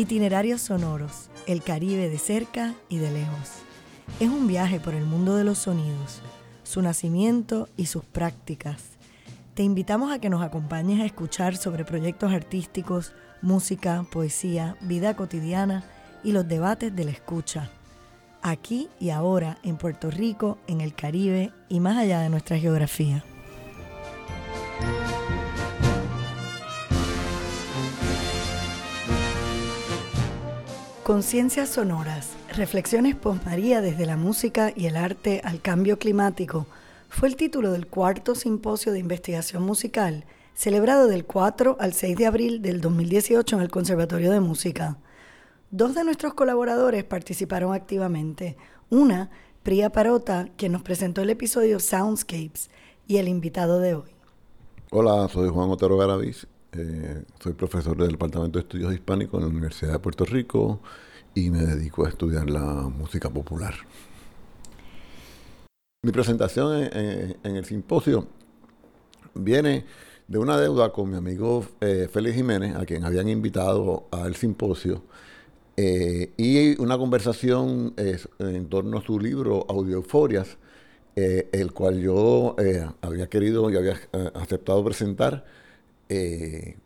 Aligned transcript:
Itinerarios 0.00 0.62
sonoros, 0.62 1.28
el 1.46 1.62
Caribe 1.62 2.08
de 2.08 2.16
cerca 2.16 2.74
y 2.88 2.96
de 2.96 3.10
lejos. 3.10 3.50
Es 4.18 4.30
un 4.30 4.46
viaje 4.46 4.80
por 4.80 4.94
el 4.94 5.04
mundo 5.04 5.36
de 5.36 5.44
los 5.44 5.58
sonidos, 5.58 6.22
su 6.62 6.80
nacimiento 6.80 7.68
y 7.76 7.84
sus 7.84 8.02
prácticas. 8.06 8.82
Te 9.52 9.62
invitamos 9.62 10.10
a 10.10 10.18
que 10.18 10.30
nos 10.30 10.40
acompañes 10.40 11.00
a 11.00 11.04
escuchar 11.04 11.54
sobre 11.54 11.84
proyectos 11.84 12.32
artísticos, 12.32 13.12
música, 13.42 14.06
poesía, 14.10 14.74
vida 14.80 15.14
cotidiana 15.16 15.84
y 16.24 16.32
los 16.32 16.48
debates 16.48 16.96
de 16.96 17.04
la 17.04 17.10
escucha. 17.10 17.70
Aquí 18.40 18.88
y 19.00 19.10
ahora 19.10 19.58
en 19.64 19.76
Puerto 19.76 20.10
Rico, 20.10 20.56
en 20.66 20.80
el 20.80 20.94
Caribe 20.94 21.52
y 21.68 21.78
más 21.78 21.98
allá 21.98 22.20
de 22.20 22.30
nuestra 22.30 22.58
geografía. 22.58 23.22
Conciencias 31.10 31.70
sonoras, 31.70 32.36
reflexiones 32.56 33.16
post 33.16 33.44
María 33.44 33.80
desde 33.80 34.06
la 34.06 34.16
música 34.16 34.72
y 34.76 34.86
el 34.86 34.96
arte 34.96 35.40
al 35.42 35.60
cambio 35.60 35.98
climático, 35.98 36.68
fue 37.08 37.26
el 37.26 37.34
título 37.34 37.72
del 37.72 37.88
cuarto 37.88 38.36
simposio 38.36 38.92
de 38.92 39.00
investigación 39.00 39.64
musical, 39.64 40.24
celebrado 40.54 41.08
del 41.08 41.24
4 41.24 41.78
al 41.80 41.94
6 41.94 42.16
de 42.16 42.26
abril 42.26 42.62
del 42.62 42.80
2018 42.80 43.56
en 43.56 43.62
el 43.62 43.72
Conservatorio 43.72 44.30
de 44.30 44.38
Música. 44.38 44.98
Dos 45.72 45.96
de 45.96 46.04
nuestros 46.04 46.34
colaboradores 46.34 47.02
participaron 47.02 47.74
activamente. 47.74 48.56
Una, 48.88 49.30
Priya 49.64 49.90
Parota, 49.90 50.48
quien 50.56 50.70
nos 50.70 50.82
presentó 50.82 51.22
el 51.22 51.30
episodio 51.30 51.80
Soundscapes, 51.80 52.70
y 53.08 53.16
el 53.16 53.26
invitado 53.26 53.80
de 53.80 53.96
hoy. 53.96 54.10
Hola, 54.92 55.28
soy 55.28 55.48
Juan 55.48 55.70
Otero 55.70 55.96
Garavis 55.96 56.46
eh, 56.72 57.24
soy 57.42 57.54
profesor 57.54 57.96
del 57.96 58.12
Departamento 58.12 58.58
de 58.58 58.62
Estudios 58.62 58.94
Hispánicos 58.94 59.38
en 59.38 59.48
la 59.48 59.50
Universidad 59.50 59.92
de 59.94 59.98
Puerto 59.98 60.24
Rico 60.24 60.80
y 61.34 61.50
me 61.50 61.64
dedico 61.64 62.06
a 62.06 62.08
estudiar 62.08 62.48
la 62.48 62.60
música 62.60 63.28
popular. 63.28 63.74
Mi 66.02 66.12
presentación 66.12 66.88
en, 66.92 67.56
el 67.56 67.64
simposio 67.64 68.28
viene 69.34 69.84
de 70.28 70.38
una 70.38 70.58
deuda 70.58 70.92
con 70.92 71.10
mi 71.10 71.16
amigo 71.16 71.66
eh, 71.80 72.08
Félix 72.10 72.36
Jiménez, 72.36 72.76
a 72.76 72.86
quien 72.86 73.04
habían 73.04 73.28
invitado 73.28 74.06
al 74.12 74.36
simposio, 74.36 75.02
eh, 75.76 76.32
y 76.36 76.80
una 76.80 76.96
conversación 76.98 77.94
en 77.96 78.68
torno 78.68 78.98
a 78.98 79.02
su 79.02 79.18
libro 79.18 79.66
Audioeuforias, 79.68 80.56
el 81.16 81.72
cual 81.72 82.00
yo 82.00 82.56
había 83.02 83.28
querido 83.28 83.70
y 83.70 83.76
había 83.76 83.98
aceptado 84.34 84.82
presentar 84.82 85.44
eh, 86.10 86.76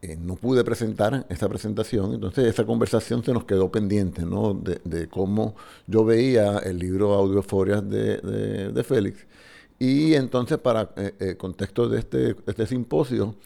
eh, 0.00 0.16
no 0.16 0.36
pude 0.36 0.64
presentar 0.64 1.26
esta 1.28 1.46
presentación, 1.50 2.14
entonces 2.14 2.46
esa 2.46 2.64
conversación 2.64 3.22
se 3.22 3.34
nos 3.34 3.44
quedó 3.44 3.70
pendiente, 3.70 4.22
¿no? 4.22 4.54
De, 4.54 5.08
cómo 5.08 5.54
yo 5.86 6.06
veía 6.06 6.58
el 6.60 6.78
libro 6.78 7.12
Audioforias 7.12 7.86
de, 7.88 8.16
de, 8.72 8.84
Félix. 8.84 9.26
Y 9.78 10.14
entonces, 10.14 10.56
para 10.56 10.92
el 10.96 11.14
eh, 11.20 11.36
contexto 11.36 11.90
de 11.90 11.98
este, 11.98 12.36
este 12.46 12.66
simposio, 12.66 13.36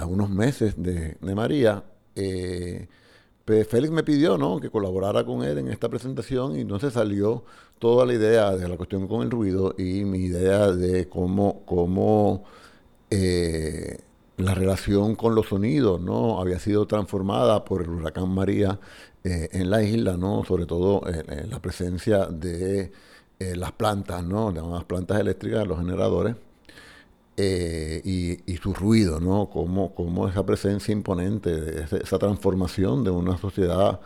a 0.00 0.06
unos 0.06 0.30
meses 0.30 0.74
de, 0.78 1.18
María, 1.20 1.84
pues 3.44 3.68
Félix 3.68 3.92
me 3.92 4.02
pidió 4.02 4.38
¿no? 4.38 4.58
que 4.60 4.70
colaborara 4.70 5.26
con 5.26 5.44
él 5.44 5.58
en 5.58 5.68
esta 5.68 5.90
presentación 5.90 6.56
y 6.56 6.62
entonces 6.62 6.94
salió 6.94 7.44
toda 7.78 8.06
la 8.06 8.14
idea 8.14 8.56
de 8.56 8.66
la 8.66 8.78
cuestión 8.78 9.06
con 9.06 9.20
el 9.22 9.30
ruido 9.30 9.74
y 9.76 10.06
mi 10.06 10.20
idea 10.20 10.72
de 10.72 11.06
cómo, 11.06 11.62
cómo 11.66 12.44
la 14.36 14.54
relación 14.54 15.14
con 15.14 15.34
los 15.34 15.48
sonidos, 15.48 16.00
¿no? 16.00 16.40
Había 16.40 16.58
sido 16.58 16.86
transformada 16.86 17.64
por 17.64 17.82
el 17.82 17.90
huracán 17.90 18.30
María 18.30 18.78
eh, 19.22 19.48
en 19.52 19.70
la 19.70 19.82
isla, 19.82 20.16
¿no? 20.16 20.44
Sobre 20.44 20.66
todo 20.66 21.02
en 21.08 21.50
la 21.50 21.60
presencia 21.60 22.26
de 22.26 22.92
eh, 23.38 23.56
las 23.56 23.72
plantas, 23.72 24.24
¿no? 24.24 24.50
Las 24.50 24.84
plantas 24.84 25.20
eléctricas, 25.20 25.66
los 25.66 25.78
generadores, 25.78 26.36
eh, 27.36 28.00
y, 28.04 28.56
su 28.58 28.72
ruido, 28.72 29.20
¿no? 29.20 29.50
Como, 29.50 30.28
esa 30.28 30.46
presencia 30.46 30.92
imponente, 30.92 31.84
esa 32.02 32.18
transformación 32.18 33.02
de 33.04 33.10
una 33.10 33.36
sociedad 33.36 34.00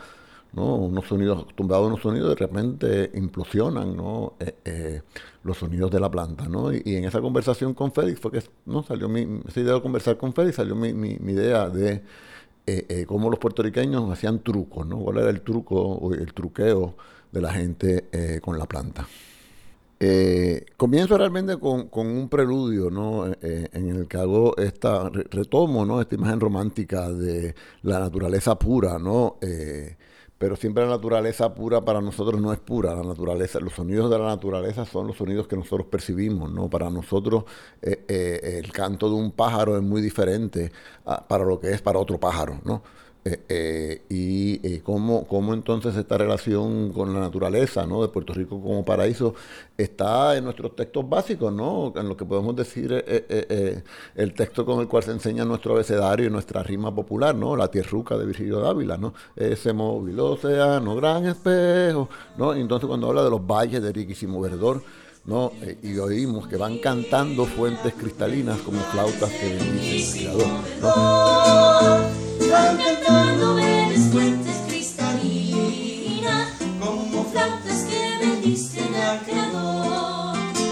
¿no? 0.53 0.77
Unos 0.77 1.07
sonidos, 1.07 1.43
acostumbrados 1.43 1.85
a 1.85 1.89
unos 1.89 2.01
sonidos, 2.01 2.31
de 2.31 2.35
repente 2.37 3.11
implosionan, 3.15 3.97
¿no? 3.97 4.35
Eh, 4.41 4.55
eh, 4.65 5.03
los 5.45 5.59
sonidos 5.59 5.91
de 5.91 6.01
la 6.01 6.11
planta, 6.11 6.49
¿no? 6.49 6.73
Y, 6.73 6.83
en 6.85 7.05
esa 7.05 7.21
conversación 7.21 7.75
con 7.75 7.93
Félix 7.93 8.21
fue 8.21 8.33
que, 8.33 8.43
¿no? 8.67 8.83
Salió 8.83 9.09
mi, 9.09 9.41
esa 9.47 9.61
idea 9.61 9.75
de 9.75 9.83
conversar 9.83 10.17
con 10.17 10.33
Félix, 10.33 10.57
salió 10.57 10.75
mi, 10.75 10.93
mi, 10.93 11.33
idea 11.33 11.69
de 11.69 12.03
eh, 12.67 13.05
cómo 13.07 13.31
los 13.31 13.39
puertorriqueños 13.39 14.11
hacían 14.11 14.43
trucos, 14.43 14.87
¿no? 14.87 14.99
¿Cuál 14.99 15.19
era 15.19 15.31
el 15.31 15.43
truco 15.43 15.77
o 15.77 16.15
el 16.15 16.33
truqueo 16.33 16.97
de 17.31 17.41
la 17.41 17.53
gente 17.53 18.41
con 18.43 18.59
la 18.59 18.67
planta? 18.67 19.07
comienzo 20.77 21.19
realmente 21.19 21.57
con, 21.59 21.89
con, 21.89 22.07
un 22.07 22.29
preludio, 22.29 22.89
¿no? 22.89 23.27
en 23.27 23.89
el 23.89 24.07
que 24.07 24.17
hago 24.17 24.57
esta, 24.57 25.11
retomo, 25.11 25.85
¿no? 25.85 26.01
Esta 26.01 26.15
imagen 26.15 26.39
romántica 26.39 27.11
de 27.11 27.53
la 27.83 27.99
naturaleza 27.99 28.57
pura, 28.57 28.97
¿no? 28.99 29.39
Pero 30.39 30.55
siempre 30.57 30.85
la 30.85 30.91
naturaleza 30.91 31.53
pura 31.53 31.85
para 31.85 32.01
nosotros 32.01 32.41
no 32.41 32.53
es 32.53 32.61
pura. 32.61 32.95
La 32.95 33.03
naturaleza, 33.03 33.59
los 33.61 33.73
sonidos 33.75 34.11
de 34.11 34.19
la 34.19 34.27
naturaleza 34.27 34.85
son 34.85 35.09
los 35.09 35.17
sonidos 35.17 35.49
que 35.49 35.57
nosotros 35.57 35.89
percibimos, 35.91 36.51
¿no? 36.53 36.71
Para 36.71 36.89
nosotros 36.91 37.45
eh, 37.83 38.05
eh, 38.09 38.61
el 38.65 38.73
canto 38.73 39.09
de 39.09 39.17
un 39.17 39.33
pájaro 39.33 39.77
es 39.77 39.83
muy 39.83 40.01
diferente 40.01 40.71
para 41.29 41.45
lo 41.45 41.59
que 41.59 41.73
es 41.73 41.83
para 41.83 41.99
otro 41.99 42.19
pájaro, 42.21 42.61
¿no? 42.65 42.83
Eh, 43.25 43.41
eh, 43.49 44.03
y 44.09 44.67
eh, 44.67 44.81
cómo, 44.83 45.27
cómo, 45.27 45.53
entonces 45.53 45.95
esta 45.97 46.17
relación 46.17 46.93
con 46.93 47.13
la 47.13 47.21
naturaleza 47.21 47.85
¿no? 47.85 48.01
de 48.01 48.09
Puerto 48.09 48.33
Rico 48.33 48.61
como 48.63 48.85
paraíso 48.85 49.35
está 49.77 50.37
en 50.37 50.45
nuestros 50.45 50.75
textos 50.77 51.07
básicos, 51.09 51.53
¿no? 51.53 51.93
en 51.97 52.09
lo 52.09 52.17
que 52.17 52.25
podemos 52.25 52.55
decir 52.57 52.93
el 54.15 54.35
texto 54.35 54.65
con 54.65 54.81
el 54.81 54.89
cual 54.89 55.03
se 55.03 55.11
enseña 55.11 55.45
nuestro 55.45 55.75
abecedario 55.75 56.27
y 56.27 56.31
nuestra 56.31 56.63
rima 56.63 56.95
popular, 56.95 57.35
¿no? 57.35 57.57
la 57.57 57.69
tierruca 57.69 58.17
de 58.17 58.25
Virgilio 58.25 58.61
Dávila, 58.61 58.97
¿no? 58.97 59.13
ese 59.37 59.73
móvil 59.73 60.19
océano, 60.21 60.95
gran 60.97 61.27
espejo, 61.27 62.09
¿no? 62.37 62.55
entonces 62.55 62.87
cuando 62.87 63.09
habla 63.09 63.25
de 63.25 63.31
los 63.31 63.45
valles 63.45 63.83
de 63.83 63.93
riquísimo 63.93 64.41
verdor, 64.41 64.83
¿no? 65.27 65.53
y 65.83 65.99
oímos 65.99 66.49
que 66.49 66.57
van 66.57 66.79
cantando 66.79 67.45
fuentes 67.45 67.93
cristalinas 67.95 68.59
como 68.61 68.81
flautas 68.81 69.31
que 69.31 69.57
bendicen 69.57 70.29
al 70.29 70.37
Creador. 70.79 72.18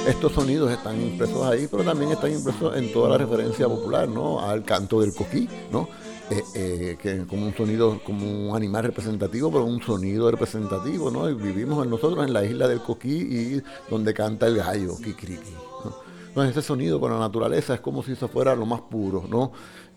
Estos 0.06 0.32
sonidos 0.32 0.70
están 0.70 1.02
impresos 1.02 1.42
ahí, 1.42 1.68
pero 1.70 1.84
también 1.84 2.12
están 2.12 2.32
impresos 2.32 2.76
en 2.76 2.92
toda 2.92 3.10
la 3.10 3.18
referencia 3.18 3.68
popular, 3.68 4.08
¿no? 4.08 4.40
Al 4.40 4.64
canto 4.64 5.00
del 5.00 5.12
coquí, 5.12 5.48
¿no? 5.70 5.88
Eh, 6.30 6.42
eh, 6.54 6.96
que 7.00 7.26
como 7.26 7.46
un 7.46 7.54
sonido, 7.54 8.00
como 8.04 8.50
un 8.50 8.56
animal 8.56 8.84
representativo, 8.84 9.50
pero 9.50 9.64
un 9.64 9.82
sonido 9.82 10.30
representativo, 10.30 11.10
¿no? 11.10 11.28
Y 11.28 11.34
vivimos 11.34 11.86
nosotros 11.86 12.26
en 12.26 12.32
la 12.32 12.44
isla 12.44 12.68
del 12.68 12.80
coquí 12.80 13.10
y 13.10 13.62
donde 13.90 14.14
canta 14.14 14.46
el 14.46 14.56
gallo, 14.56 14.96
kikiriki, 14.96 15.52
¿no? 15.84 15.94
Entonces 16.28 16.56
ese 16.56 16.66
sonido 16.66 17.00
con 17.00 17.12
la 17.12 17.18
naturaleza 17.18 17.74
es 17.74 17.80
como 17.80 18.02
si 18.02 18.12
eso 18.12 18.28
fuera 18.28 18.54
lo 18.54 18.66
más 18.66 18.82
puro, 18.82 19.24
¿no? 19.28 19.52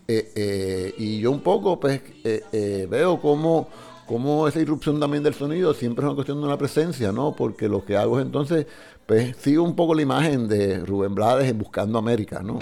Eh, 0.08 0.32
eh, 0.34 0.94
y 0.98 1.20
yo 1.20 1.30
un 1.30 1.40
poco 1.40 1.78
pues 1.78 2.02
eh, 2.24 2.86
veo 2.90 3.20
cómo, 3.20 3.68
cómo, 4.06 4.48
esa 4.48 4.60
irrupción 4.60 4.98
también 4.98 5.22
del 5.22 5.34
sonido 5.34 5.72
siempre 5.72 6.02
es 6.02 6.06
una 6.06 6.14
cuestión 6.16 6.40
de 6.40 6.46
una 6.46 6.58
presencia, 6.58 7.12
¿no? 7.12 7.34
Porque 7.36 7.68
lo 7.68 7.84
que 7.84 7.96
hago 7.96 8.18
es 8.18 8.26
entonces, 8.26 8.66
pues 9.06 9.36
sigo 9.36 9.62
un 9.62 9.76
poco 9.76 9.94
la 9.94 10.02
imagen 10.02 10.48
de 10.48 10.78
Rubén 10.78 11.14
Blades 11.14 11.48
en 11.48 11.58
Buscando 11.58 11.98
América, 11.98 12.42
¿no? 12.42 12.58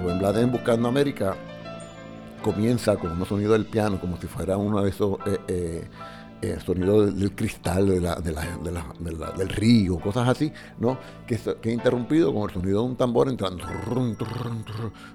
Rubén 0.00 0.18
Blades 0.18 0.42
en 0.44 0.52
Buscando 0.52 0.88
América 0.88 1.36
comienza 2.42 2.96
con 2.96 3.12
un 3.12 3.26
sonido 3.26 3.54
del 3.54 3.64
piano, 3.64 3.98
como 3.98 4.20
si 4.20 4.26
fuera 4.26 4.56
uno 4.56 4.82
de 4.82 4.90
esos 4.90 5.18
eh, 6.42 6.58
sonido 6.64 7.06
del, 7.06 7.32
cristal 7.32 7.88
de 7.88 8.00
la, 8.00 8.14
de 8.16 8.32
la, 8.32 9.32
del 9.32 9.48
río, 9.48 9.98
cosas 9.98 10.28
así, 10.28 10.52
¿no? 10.78 10.98
Que, 11.26 11.38
que 11.60 11.72
interrumpido 11.72 12.32
con 12.32 12.48
el 12.48 12.54
sonido 12.54 12.82
de 12.82 12.88
un 12.88 12.96
tambor 12.96 13.28
entrando, 13.28 13.64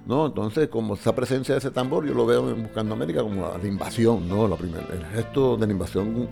¿no? 0.06 0.26
Entonces, 0.26 0.68
como 0.68 0.94
esa 0.94 1.14
presencia 1.14 1.54
de 1.54 1.58
ese 1.58 1.70
tambor, 1.70 2.06
yo 2.06 2.14
lo 2.14 2.26
veo 2.26 2.50
en 2.50 2.62
Buscando 2.62 2.94
América 2.94 3.22
como 3.22 3.52
la, 3.56 3.66
invasión, 3.66 4.28
¿no? 4.28 4.48
La 4.48 4.56
el 4.56 5.04
gesto 5.14 5.56
de 5.56 5.66
la 5.66 5.72
invasión 5.72 6.28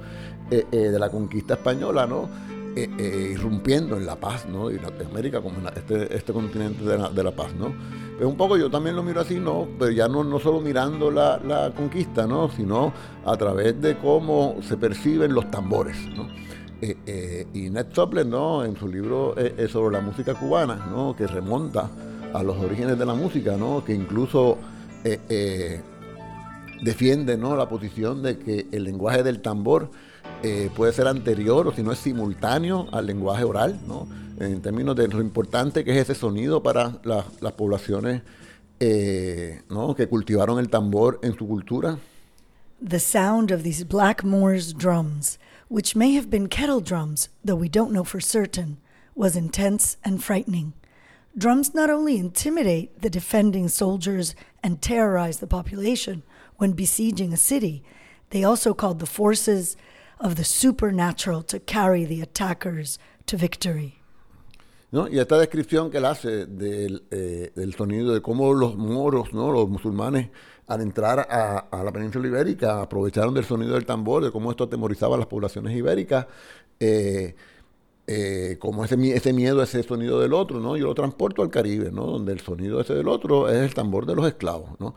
eh, 0.50 0.66
eh, 0.72 0.76
de 0.76 0.98
la 0.98 1.08
conquista 1.08 1.54
española, 1.54 2.06
¿no? 2.06 2.28
Irrumpiendo 2.76 3.96
en 3.96 4.06
la 4.06 4.16
paz, 4.16 4.46
¿no? 4.46 4.70
Y 4.70 4.78
América 5.04 5.40
como 5.40 5.56
este, 5.68 6.16
este 6.16 6.32
continente 6.32 6.84
de 6.84 6.98
la, 6.98 7.10
la 7.10 7.30
paz, 7.32 7.54
¿no? 7.54 7.74
un 8.26 8.36
poco 8.36 8.56
yo 8.56 8.70
también 8.70 8.96
lo 8.96 9.02
miro 9.02 9.20
así, 9.20 9.40
¿no? 9.40 9.66
Pero 9.78 9.90
ya 9.90 10.08
no, 10.08 10.22
no 10.24 10.38
solo 10.38 10.60
mirando 10.60 11.10
la, 11.10 11.72
conquista, 11.74 12.26
¿no? 12.26 12.50
Sino 12.50 12.92
a 13.24 13.36
través 13.36 13.80
de 13.80 13.96
cómo 13.96 14.56
se 14.62 14.76
perciben 14.76 15.34
los 15.34 15.50
tambores, 15.50 15.96
¿no? 16.14 16.28
Eh, 16.82 16.96
eh, 17.06 17.46
y 17.54 17.70
Ned 17.70 17.86
Sopler, 17.92 18.26
¿no? 18.26 18.64
En 18.64 18.76
su 18.76 18.88
libro 18.88 19.34
eh, 19.36 19.68
sobre 19.68 19.96
la 19.96 20.02
música 20.02 20.34
cubana, 20.34 20.86
¿no? 20.90 21.14
Que 21.16 21.26
remonta 21.26 21.90
a 22.32 22.42
los 22.42 22.56
orígenes 22.58 22.98
de 22.98 23.06
la 23.06 23.14
música, 23.14 23.56
¿no? 23.56 23.84
Que 23.84 23.94
incluso 23.94 24.58
defiende 26.82 27.38
¿no? 27.38 27.56
la 27.56 27.70
posición 27.70 28.22
de 28.22 28.38
que 28.38 28.66
el 28.70 28.84
lenguaje 28.84 29.22
del 29.22 29.40
tambor 29.40 29.90
eh, 30.42 30.70
puede 30.74 30.92
ser 30.92 31.06
anterior 31.06 31.66
o 31.68 31.72
si 31.72 31.82
no 31.82 31.92
es 31.92 31.98
simultáneo 31.98 32.88
al 32.92 33.06
lenguaje 33.06 33.44
oral, 33.44 33.78
¿no? 33.86 34.08
en 34.38 34.62
términos 34.62 34.96
de 34.96 35.06
lo 35.08 35.20
importante 35.20 35.84
que 35.84 35.92
es 35.92 35.98
ese 35.98 36.14
sonido 36.14 36.62
para 36.62 36.98
las 37.04 37.52
poblaciones 37.52 38.22
eh, 38.80 39.60
¿no? 39.68 39.94
que 39.94 40.08
cultivaron 40.08 40.58
el 40.58 40.70
tambor 40.70 41.20
en 41.22 41.36
su 41.36 41.46
cultura. 41.46 41.98
The 42.82 42.98
sound 42.98 43.50
of 43.52 43.62
these 43.62 43.84
black 43.84 44.24
Moors 44.24 44.72
drums, 44.72 45.38
which 45.68 45.94
may 45.94 46.16
have 46.16 46.30
been 46.30 46.48
kettle 46.48 46.80
drums, 46.80 47.28
though 47.44 47.60
we 47.60 47.68
don't 47.68 47.92
know 47.92 48.04
for 48.04 48.20
certain, 48.20 48.78
was 49.14 49.36
intense 49.36 49.98
and 50.02 50.24
frightening. 50.24 50.72
Drums 51.36 51.74
not 51.74 51.90
only 51.90 52.16
intimidate 52.16 53.02
the 53.02 53.10
defending 53.10 53.68
soldiers 53.68 54.34
and 54.62 54.80
terrorize 54.80 55.40
the 55.40 55.46
population 55.46 56.22
when 56.56 56.72
besieging 56.72 57.34
a 57.34 57.36
city, 57.36 57.84
they 58.30 58.42
also 58.42 58.72
called 58.72 58.98
the 58.98 59.06
forces 59.06 59.76
of 60.20 60.36
the 60.36 60.44
supernatural 60.44 61.42
to 61.44 61.58
carry 61.58 62.04
the 62.04 62.20
attackers 62.20 62.98
to 63.26 63.36
victory. 63.36 63.94
¿No? 64.92 65.08
Y 65.08 65.20
esta 65.20 65.38
descripción 65.38 65.90
que 65.90 65.98
él 65.98 66.04
hace 66.04 66.46
del, 66.46 67.04
eh, 67.10 67.52
del, 67.54 67.74
sonido, 67.74 68.12
de 68.12 68.20
cómo 68.20 68.52
los 68.52 68.76
moros, 68.76 69.32
¿no? 69.32 69.52
los 69.52 69.68
musulmanes, 69.68 70.30
al 70.66 70.80
entrar 70.80 71.20
a, 71.30 71.58
a, 71.58 71.84
la 71.84 71.92
península 71.92 72.26
ibérica, 72.26 72.82
aprovecharon 72.82 73.32
del 73.32 73.44
sonido 73.44 73.74
del 73.74 73.86
tambor, 73.86 74.24
de 74.24 74.32
cómo 74.32 74.50
esto 74.50 74.64
atemorizaba 74.64 75.14
a 75.14 75.18
las 75.18 75.28
poblaciones 75.28 75.76
ibéricas, 75.76 76.26
eh, 76.80 77.36
eh, 78.06 78.56
como 78.58 78.84
ese, 78.84 78.96
ese 79.14 79.32
miedo, 79.32 79.62
ese 79.62 79.84
sonido 79.84 80.18
del 80.20 80.32
otro, 80.32 80.58
¿no? 80.58 80.76
Yo 80.76 80.86
lo 80.86 80.94
transporto 80.94 81.42
al 81.42 81.50
Caribe, 81.50 81.92
¿no? 81.92 82.06
Donde 82.06 82.32
el 82.32 82.40
sonido 82.40 82.80
ese 82.80 82.94
del 82.94 83.06
otro 83.06 83.48
es 83.48 83.58
el 83.58 83.72
tambor 83.72 84.06
de 84.06 84.16
los 84.16 84.26
esclavos, 84.26 84.70
¿no? 84.80 84.96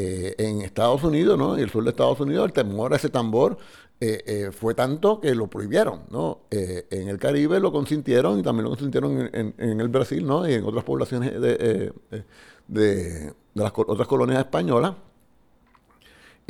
Eh, 0.00 0.36
en 0.38 0.62
Estados 0.62 1.02
Unidos, 1.02 1.36
¿no? 1.36 1.58
Y 1.58 1.62
el 1.62 1.70
sur 1.70 1.82
de 1.82 1.90
Estados 1.90 2.20
Unidos, 2.20 2.46
el 2.46 2.52
temor 2.52 2.92
a 2.92 2.96
ese 2.96 3.08
tambor 3.08 3.58
eh, 4.00 4.50
fue 4.52 4.74
tanto 4.74 5.20
que 5.20 5.34
lo 5.34 5.48
prohibieron, 5.48 6.02
¿no? 6.10 6.42
en 6.50 7.08
el 7.08 7.18
Caribe 7.18 7.58
lo 7.58 7.72
consintieron 7.72 8.38
y 8.38 8.42
también 8.44 8.64
lo 8.64 8.70
consintieron 8.70 9.28
en, 9.32 9.80
el 9.80 9.88
Brasil, 9.88 10.24
¿no? 10.24 10.48
Y 10.48 10.54
en 10.54 10.64
otras 10.64 10.84
poblaciones 10.84 11.40
de, 11.40 11.92
de 12.68 13.32
las 13.54 13.72
otras 13.74 14.06
colonias 14.06 14.38
españolas. 14.38 14.94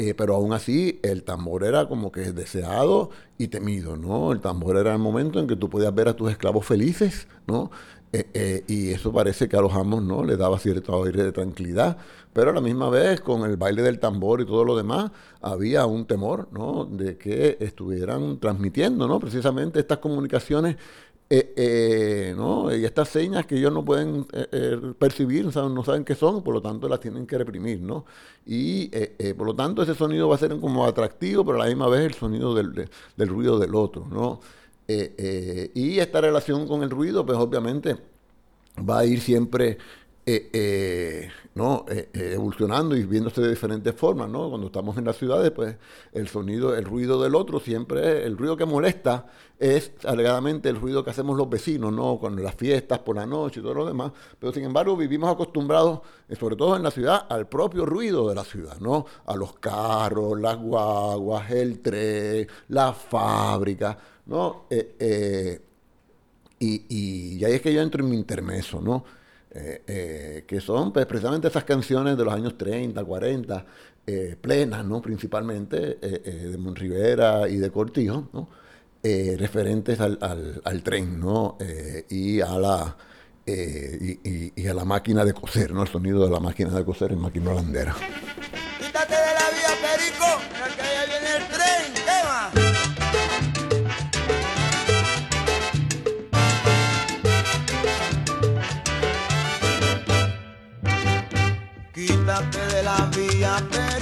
Eh, 0.01 0.15
pero 0.15 0.37
aún 0.37 0.53
así 0.53 1.01
el 1.03 1.25
tambor 1.25 1.65
era 1.65 1.89
como 1.89 2.13
que 2.13 2.33
deseado 2.33 3.11
y 3.37 3.49
temido, 3.49 3.97
¿no? 3.97 4.31
El 4.31 4.41
tambor 4.41 4.77
era 4.77 4.93
el 4.93 5.01
momento 5.01 5.41
en 5.41 5.49
que 5.49 5.57
tú 5.57 5.69
podías 5.69 5.93
ver 5.93 6.07
a 6.07 6.15
tus 6.15 6.31
esclavos 6.31 6.65
felices, 6.65 7.27
¿no? 7.49 7.73
Eh, 8.11 8.27
eh, 8.33 8.65
y 8.67 8.91
eso 8.91 9.13
parece 9.13 9.49
que 9.49 9.57
a 9.57 9.61
los 9.61 9.75
amos, 9.75 10.03
¿no? 10.03 10.25
Le 10.25 10.37
daba 10.39 10.59
cierto 10.59 11.05
aire 11.05 11.25
de 11.25 11.33
tranquilidad, 11.33 11.99
pero 12.33 12.51
a 12.51 12.55
la 12.55 12.63
misma 12.63 12.89
vez 12.89 13.21
con 13.21 13.43
el 13.45 13.59
baile 13.59 13.83
del 13.83 13.99
tambor 13.99 14.41
y 14.41 14.47
todo 14.47 14.65
lo 14.65 14.77
demás, 14.77 15.11
había 15.43 15.85
un 15.85 16.07
temor, 16.07 16.49
¿no? 16.51 16.87
De 16.87 17.19
que 17.19 17.59
estuvieran 17.61 18.39
transmitiendo, 18.41 19.07
¿no? 19.07 19.21
Precisamente 19.21 19.81
estas 19.81 19.99
comunicaciones 19.99 20.77
eh, 21.31 21.53
eh, 21.57 22.35
¿no? 22.35 22.75
Y 22.75 22.87
estas 22.87 23.11
señas 23.11 23.45
que 23.45 23.57
ellos 23.59 23.73
no 23.73 23.85
pueden 23.85 24.25
percibir, 24.99 25.45
no 25.45 25.85
saben, 25.85 26.05
qué 26.05 26.15
son, 26.15 26.43
por 26.43 26.55
lo 26.55 26.63
tanto 26.63 26.89
las 26.89 27.01
tienen 27.01 27.27
que 27.27 27.37
reprimir, 27.37 27.83
¿no? 27.83 28.07
Y 28.47 28.89
por 29.35 29.47
lo 29.47 29.55
tanto 29.55 29.83
ese 29.83 29.95
sonido 29.95 30.29
va 30.29 30.37
a 30.37 30.39
ser 30.39 30.59
como 30.59 30.87
atractivo, 30.87 31.45
pero 31.45 31.57
a 31.61 31.65
la 31.65 31.69
misma 31.69 31.89
vez 31.89 32.07
el 32.07 32.15
sonido 32.15 32.55
del, 32.55 32.89
del 33.17 33.29
ruido 33.29 33.59
del 33.59 33.75
otro, 33.75 34.07
¿no? 34.11 34.41
Y 34.89 35.99
esta 35.99 36.21
relación 36.21 36.67
con 36.67 36.83
el 36.83 36.91
ruido, 36.91 37.27
pues 37.27 37.37
obviamente 37.39 37.97
va 38.79 39.01
a 39.01 39.05
ir 39.05 39.21
siempre 39.21 39.77
eh, 40.31 40.51
eh, 40.53 41.31
¿no? 41.55 41.87
Eh, 41.89 42.11
evolucionando 42.35 42.95
y 42.95 43.03
viéndose 43.05 43.41
de 43.41 43.49
diferentes 43.49 43.95
formas. 43.95 44.29
¿no? 44.29 44.51
Cuando 44.51 44.67
estamos 44.67 44.99
en 44.99 45.07
las 45.07 45.17
ciudades, 45.17 45.51
pues 45.53 45.77
el 46.13 46.29
sonido, 46.29 46.77
el 46.77 46.85
ruido 46.85 47.23
del 47.23 47.35
otro 47.35 47.59
siempre, 47.61 48.27
el 48.27 48.37
ruido 48.37 48.55
que 48.55 48.67
molesta 48.67 49.25
es 49.59 49.93
alegadamente 50.05 50.69
el 50.69 50.77
ruido 50.77 51.03
que 51.03 51.13
hacemos 51.13 51.35
los 51.35 51.49
vecinos, 51.49 51.95
¿no? 51.95 52.19
con 52.19 52.43
las 52.43 52.55
fiestas 52.55 52.99
por 52.99 53.17
la 53.17 53.25
noche 53.25 53.61
y 53.61 53.63
todo 53.63 53.73
lo 53.73 53.87
demás. 53.87 54.13
Pero 54.39 54.53
sin 54.53 54.65
embargo 54.65 54.99
vivimos 54.99 55.33
acostumbrados, 55.33 56.01
sobre 56.39 56.57
todo 56.57 56.77
en 56.77 56.83
la 56.83 56.91
ciudad, 56.91 57.25
al 57.31 57.49
propio 57.49 57.87
ruido 57.87 58.29
de 58.29 58.35
la 58.35 58.45
ciudad, 58.45 58.79
¿no? 58.81 59.07
a 59.25 59.35
los 59.35 59.55
carros, 59.55 60.39
las 60.39 60.59
guaguas, 60.59 61.51
el 61.51 61.81
tren, 61.81 62.47
la 62.69 62.93
fábrica. 62.93 63.97
¿No? 64.29 64.67
y, 66.61 66.83
y, 66.89 67.39
y 67.39 67.45
ahí 67.45 67.55
es 67.55 67.61
que 67.61 67.75
yo 67.75 67.83
entro 67.83 68.05
en 68.05 68.11
mi 68.11 68.17
intermeso, 68.17 68.81
¿no? 68.81 69.05
Eh, 69.51 69.83
eh, 69.87 70.45
que 70.47 70.61
son 70.61 70.93
pues, 70.93 71.07
precisamente 71.07 71.49
esas 71.49 71.65
canciones 71.65 72.19
de 72.19 72.25
los 72.25 72.35
años 72.35 72.59
30, 72.59 73.03
40, 73.03 73.67
eh, 74.07 74.37
plenas, 74.41 74.85
¿no? 74.85 75.01
principalmente 75.01 75.97
de 75.97 76.57
Monrivera 76.59 77.49
y 77.49 77.57
de 77.57 77.71
Cortijo, 77.71 78.29
¿no? 78.33 78.49
referentes 79.03 80.01
al, 80.01 80.19
al, 80.21 80.61
al, 80.65 80.83
tren 80.83 81.19
¿no? 81.19 81.57
y, 82.11 82.41
a 82.41 82.59
la, 82.59 82.97
y, 83.47 84.53
y, 84.55 84.67
a 84.67 84.75
la 84.75 84.85
máquina 84.85 85.25
de 85.25 85.33
coser, 85.33 85.73
¿no? 85.73 85.83
el 85.83 85.89
sonido 85.89 86.25
de 86.25 86.31
la 86.31 86.41
máquina 86.41 86.71
de 86.71 86.85
coser 86.85 87.13
en 87.13 87.21
máquina 87.21 87.51
holandera. 87.51 87.95
Quítate 88.79 89.15
de 89.15 89.35
la 89.35 89.51
vía, 89.51 89.73
Perico, 89.81 90.98
la 103.39 103.61
vía, 103.61 103.98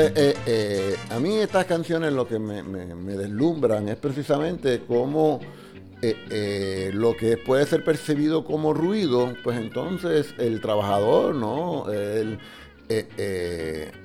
Eh, 0.00 0.34
eh, 0.46 0.96
a 1.10 1.18
mí 1.18 1.38
estas 1.38 1.64
canciones 1.64 2.12
lo 2.12 2.28
que 2.28 2.38
me, 2.38 2.62
deslumbran 3.16 3.88
es 3.88 3.96
precisamente 3.96 4.82
cómo 4.86 5.40
eh, 6.00 6.92
lo 6.94 7.16
que 7.16 7.36
puede 7.36 7.66
ser 7.66 7.82
percibido 7.82 8.44
como 8.44 8.72
ruido, 8.72 9.34
pues 9.42 9.58
entonces 9.58 10.34
el 10.38 10.60
trabajador, 10.60 11.34
¿no? 11.34 11.90
El, 11.90 12.38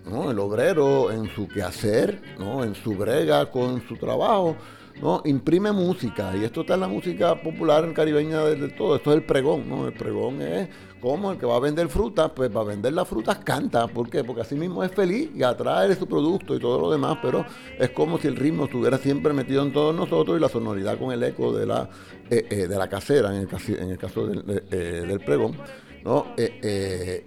¿no? 0.10 0.32
el 0.32 0.40
obrero 0.40 1.12
en 1.12 1.30
su 1.36 1.48
quehacer, 1.48 2.20
¿no? 2.40 2.64
en 2.64 2.74
su 2.74 2.96
brega 2.96 3.52
con 3.52 3.88
su 3.88 3.96
trabajo, 3.96 4.58
¿no? 5.00 5.22
imprime 5.26 5.72
música. 5.72 6.36
Y 6.36 6.44
esto 6.44 6.62
está 6.62 6.74
en 6.74 6.80
la 6.80 6.88
música 6.88 7.40
popular 7.40 7.94
caribeña 7.94 8.44
de, 8.46 8.56
de 8.56 8.70
todo. 8.70 8.96
Esto 8.96 9.12
es 9.12 9.18
el 9.18 9.24
pregón. 9.24 9.70
¿no? 9.70 9.88
El 9.88 9.94
pregón 9.94 10.42
es 10.42 10.68
como 11.04 11.32
el 11.34 11.38
que 11.38 11.46
va 11.46 11.58
a 11.58 11.60
vender 11.60 11.90
frutas, 11.90 12.32
pues 12.34 12.50
va 12.56 12.62
a 12.62 12.64
vender 12.64 12.94
las 12.94 13.08
frutas 13.08 13.40
canta. 13.40 13.88
¿Por 13.88 14.10
qué? 14.10 14.24
Porque 14.24 14.42
así 14.42 14.56
mismo 14.56 14.84
es 14.86 14.92
feliz 14.92 15.30
y 15.36 15.44
atrae 15.44 15.94
su 15.96 16.08
producto 16.08 16.56
y 16.56 16.60
todo 16.60 16.80
lo 16.80 16.90
demás, 16.90 17.18
pero 17.22 17.46
es 17.78 17.90
como 17.90 18.18
si 18.18 18.28
el 18.30 18.38
ritmo 18.38 18.64
estuviera 18.66 18.98
siempre 18.98 19.34
metido 19.34 19.64
en 19.64 19.74
todos 19.74 19.94
nosotros 19.94 20.38
y 20.38 20.40
la 20.42 20.48
sonoridad 20.48 20.98
con 20.98 21.12
el 21.12 21.22
eco 21.22 21.52
de 21.52 21.66
la, 21.66 21.90
eh, 22.30 22.48
eh, 22.50 22.68
de 22.68 22.76
la 22.78 22.88
casera, 22.88 23.36
en 23.36 23.42
el, 23.42 23.80
en 23.82 23.90
el 23.92 23.98
caso 23.98 24.26
del, 24.26 24.46
de- 24.46 24.64
eh, 24.72 25.06
del 25.06 25.20
pregón. 25.20 25.58
¿no? 26.06 26.28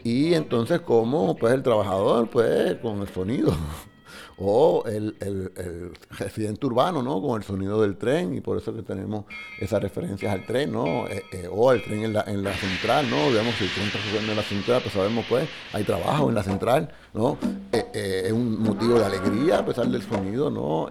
Y 0.04 0.35
entonces 0.35 0.80
como 0.80 1.35
pues 1.37 1.54
el 1.54 1.62
trabajador 1.62 2.28
pues 2.30 2.75
con 2.76 3.00
el 3.00 3.09
sonido 3.09 3.52
o 4.38 4.84
el, 4.86 5.16
el- 5.20 5.92
residente 6.18 6.66
urbano 6.66 7.02
¿no? 7.02 7.22
con 7.22 7.40
el 7.40 7.46
sonido 7.46 7.80
del 7.80 7.96
tren 7.96 8.34
y 8.34 8.40
por 8.40 8.58
eso 8.58 8.74
que 8.74 8.82
tenemos 8.82 9.24
esas 9.58 9.80
referencias 9.82 10.32
al 10.32 10.44
tren 10.44 10.72
¿no? 10.72 11.06
Eh, 11.08 11.22
eh, 11.32 11.48
o 11.50 11.70
al 11.70 11.82
tren 11.82 12.04
en 12.04 12.12
la, 12.12 12.22
en 12.26 12.42
la 12.44 12.52
central 12.52 13.08
¿no? 13.08 13.30
digamos 13.30 13.54
si 13.54 13.64
el 13.64 13.70
tren 13.70 13.86
está 13.86 13.98
subiendo 14.00 14.32
en 14.32 14.36
la 14.36 14.42
central 14.42 14.82
pues 14.82 14.92
sabemos 14.94 15.24
pues 15.28 15.48
hay 15.72 15.84
trabajo 15.84 16.28
en 16.28 16.34
la 16.34 16.42
central 16.42 16.90
¿no? 17.14 17.38
Eh, 17.72 18.24
es 18.26 18.32
un 18.32 18.60
motivo 18.62 18.98
de 18.98 19.06
alegría 19.06 19.58
a 19.60 19.64
pesar 19.64 19.86
del 19.88 20.02
sonido 20.02 20.50
¿no? 20.50 20.90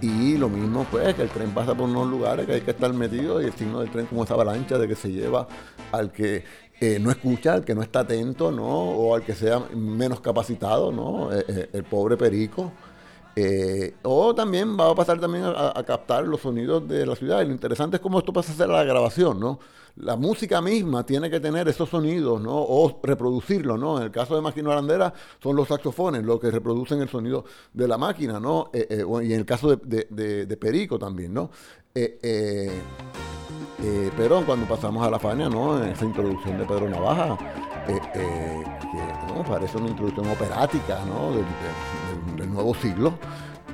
Y 0.00 0.36
lo 0.36 0.48
mismo, 0.48 0.84
pues, 0.90 1.14
que 1.14 1.22
el 1.22 1.28
tren 1.28 1.50
pasa 1.52 1.74
por 1.74 1.88
unos 1.88 2.08
lugares 2.08 2.46
que 2.46 2.54
hay 2.54 2.60
que 2.62 2.72
estar 2.72 2.92
metido 2.92 3.40
y 3.40 3.44
el 3.46 3.52
signo 3.52 3.80
del 3.80 3.90
tren 3.90 4.06
como 4.06 4.24
esa 4.24 4.34
avalancha 4.34 4.76
de 4.78 4.88
que 4.88 4.96
se 4.96 5.10
lleva 5.10 5.46
al 5.92 6.10
que 6.12 6.44
eh, 6.80 6.98
no 7.00 7.10
escucha, 7.10 7.54
al 7.54 7.64
que 7.64 7.74
no 7.74 7.82
está 7.82 8.00
atento, 8.00 8.50
¿no? 8.52 8.66
O 8.66 9.14
al 9.14 9.22
que 9.24 9.34
sea 9.34 9.58
menos 9.74 10.20
capacitado, 10.20 10.92
¿no? 10.92 11.32
Eh, 11.32 11.44
eh, 11.48 11.70
el 11.72 11.84
pobre 11.84 12.16
perico. 12.16 12.72
O 14.02 14.34
también 14.34 14.76
va 14.76 14.90
a 14.90 14.94
pasar 14.96 15.20
también 15.20 15.44
a, 15.44 15.72
a 15.78 15.84
captar 15.84 16.26
los 16.26 16.40
sonidos 16.40 16.88
de 16.88 17.06
la 17.06 17.14
ciudad. 17.14 17.44
Lo 17.46 17.52
interesante 17.52 17.96
es 17.96 18.02
cómo 18.02 18.18
esto 18.18 18.32
pasa 18.32 18.52
a 18.52 18.56
ser 18.56 18.68
la 18.68 18.82
grabación, 18.82 19.38
¿no? 19.38 19.60
La 19.94 20.16
música 20.16 20.60
misma 20.60 21.06
tiene 21.06 21.30
que 21.30 21.38
tener 21.38 21.68
esos 21.68 21.88
sonidos, 21.88 22.40
¿no? 22.40 22.52
O 22.56 22.98
reproducirlo, 23.02 23.76
¿no? 23.76 23.98
En 23.98 24.04
el 24.04 24.10
caso 24.10 24.34
de 24.34 24.40
Máquina 24.42 24.72
Arandera 24.72 25.12
son 25.40 25.54
los 25.54 25.68
saxofones 25.68 26.24
los 26.24 26.40
que 26.40 26.50
reproducen 26.50 27.00
el 27.00 27.08
sonido 27.08 27.44
de 27.72 27.86
la 27.86 27.96
máquina, 27.96 28.40
¿no? 28.40 28.70
Y 28.72 29.32
en 29.32 29.38
el 29.40 29.46
caso 29.46 29.76
de, 29.76 29.76
de- 29.84 30.06
de- 30.10 30.46
de 30.46 30.56
Perico 30.56 30.98
también, 30.98 31.32
¿no? 31.34 31.50
Eh, 33.80 34.10
pero 34.16 34.44
cuando 34.44 34.66
pasamos 34.66 35.06
a 35.06 35.10
la 35.10 35.18
Fania, 35.18 35.48
¿no? 35.48 35.82
Esa 35.82 36.04
introducción 36.04 36.58
de 36.58 36.64
Pedro 36.64 36.88
Navaja, 36.88 37.38
eh, 37.88 38.00
eh, 38.14 38.64
que 38.80 39.32
¿no? 39.34 39.44
parece 39.44 39.78
una 39.78 39.88
introducción 39.88 40.28
operática, 40.28 41.00
¿no? 41.06 41.32
Del, 41.32 42.52
nuevo 42.52 42.74
siglo, 42.74 43.14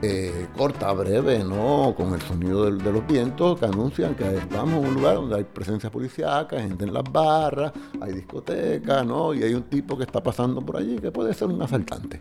eh, 0.02 0.46
corta, 0.56 0.92
breve, 0.92 1.42
¿no? 1.42 1.94
Con 1.96 2.12
el 2.12 2.20
sonido 2.20 2.70
de, 2.70 2.92
los 2.92 3.06
vientos 3.06 3.58
que 3.58 3.64
anuncian 3.64 4.14
que 4.14 4.36
estamos 4.36 4.74
en 4.74 4.88
un 4.88 4.94
lugar 4.94 5.14
donde 5.16 5.36
hay 5.36 5.44
presencia 5.44 5.90
policíaca, 5.90 6.60
gente 6.60 6.84
en 6.84 6.92
las 6.92 7.04
barras, 7.04 7.72
hay 8.00 8.12
discotecas, 8.12 9.06
¿no? 9.06 9.32
Y 9.32 9.42
hay 9.42 9.54
un 9.54 9.64
tipo 9.64 9.96
que 9.96 10.04
está 10.04 10.22
pasando 10.22 10.60
por 10.60 10.76
allí 10.76 10.98
que 10.98 11.10
puede 11.10 11.32
ser 11.32 11.48
un 11.48 11.62
asaltante. 11.62 12.20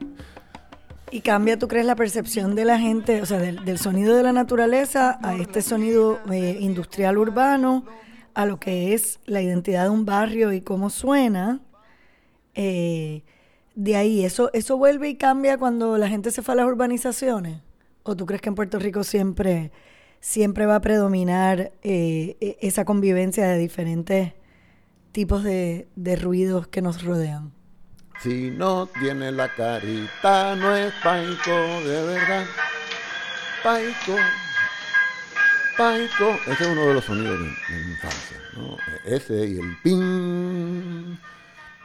¿Y 1.13 1.21
cambia, 1.21 1.59
tú 1.59 1.67
crees, 1.67 1.85
la 1.85 1.95
percepción 1.95 2.55
de 2.55 2.65
la 2.65 2.79
gente, 2.79 3.21
o 3.21 3.27
sea, 3.27 3.37
del, 3.37 3.63
del 3.65 3.77
sonido 3.77 4.15
de 4.15 4.23
la 4.23 4.33
naturaleza 4.33 5.19
a 5.21 5.35
este 5.35 5.61
sonido 5.61 6.19
eh, 6.31 6.57
industrial 6.59 7.19
urbano, 7.19 7.85
a 8.33 8.47
lo 8.47 8.59
que 8.59 8.95
es 8.95 9.19
la 9.27 9.39
identidad 9.39 9.83
de 9.83 9.89
un 9.91 10.05
barrio 10.05 10.51
y 10.53 10.61
cómo 10.61 10.89
suena? 10.89 11.61
Eh, 12.55 13.21
de 13.75 13.95
ahí, 13.95 14.25
¿eso, 14.25 14.49
¿eso 14.53 14.75
vuelve 14.75 15.07
y 15.07 15.13
cambia 15.13 15.59
cuando 15.59 15.99
la 15.99 16.07
gente 16.09 16.31
se 16.31 16.41
fue 16.41 16.55
a 16.55 16.57
las 16.57 16.65
urbanizaciones? 16.65 17.61
¿O 18.01 18.15
tú 18.15 18.25
crees 18.25 18.41
que 18.41 18.49
en 18.49 18.55
Puerto 18.55 18.79
Rico 18.79 19.03
siempre, 19.03 19.71
siempre 20.19 20.65
va 20.65 20.77
a 20.77 20.81
predominar 20.81 21.73
eh, 21.83 22.37
e- 22.41 22.57
esa 22.59 22.85
convivencia 22.85 23.45
de 23.45 23.59
diferentes 23.59 24.33
tipos 25.11 25.43
de, 25.43 25.87
de 25.95 26.15
ruidos 26.15 26.67
que 26.69 26.81
nos 26.81 27.03
rodean? 27.03 27.53
Si 28.19 28.51
no 28.51 28.87
tiene 28.99 29.31
la 29.31 29.53
carita, 29.53 30.55
no 30.55 30.75
es 30.75 30.93
Paico, 31.03 31.51
de 31.51 32.03
verdad. 32.05 32.45
Paico, 33.61 34.15
Paico. 35.77 36.29
Ese 36.47 36.63
es 36.63 36.69
uno 36.69 36.85
de 36.87 36.93
los 36.93 37.03
sonidos 37.03 37.37
de, 37.39 37.45
mi 37.45 37.91
infancia. 37.91 38.37
Ese 39.05 39.45
y 39.47 39.57
el 39.59 39.77
ping, 39.83 41.15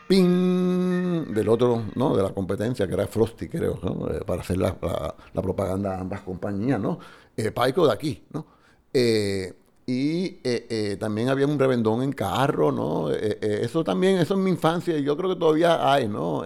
ping 0.06 1.24
del 1.34 1.48
otro, 1.48 1.84
¿no? 1.96 2.16
De 2.16 2.22
la 2.22 2.30
competencia, 2.30 2.86
que 2.86 2.94
era 2.94 3.06
Frosty, 3.08 3.48
creo, 3.48 3.80
¿no? 3.82 4.08
Eh, 4.12 4.20
para 4.24 4.42
hacer 4.42 4.58
la, 4.58 4.76
la- 4.80 5.14
la 5.32 5.42
propaganda 5.42 5.96
a 5.96 6.00
ambas 6.00 6.20
compañías, 6.20 6.78
¿no? 6.78 7.00
Eh, 7.36 7.50
Paico 7.50 7.86
de 7.86 7.92
aquí, 7.92 8.22
¿no? 8.30 8.46
Eh, 8.92 9.52
y 9.88 10.38
eh, 10.44 10.66
eh, 10.68 10.96
también 11.00 11.30
había 11.30 11.46
un 11.46 11.58
revendón 11.58 12.02
en 12.02 12.12
carro, 12.12 12.70
¿no? 12.70 13.10
Eh, 13.10 13.38
eh, 13.40 13.60
eso 13.62 13.82
también, 13.82 14.18
eso 14.18 14.34
en 14.34 14.44
mi 14.44 14.50
infancia, 14.50 14.98
yo 14.98 15.16
creo 15.16 15.30
que 15.30 15.36
todavía 15.36 15.90
hay, 15.90 16.06
¿no? 16.06 16.44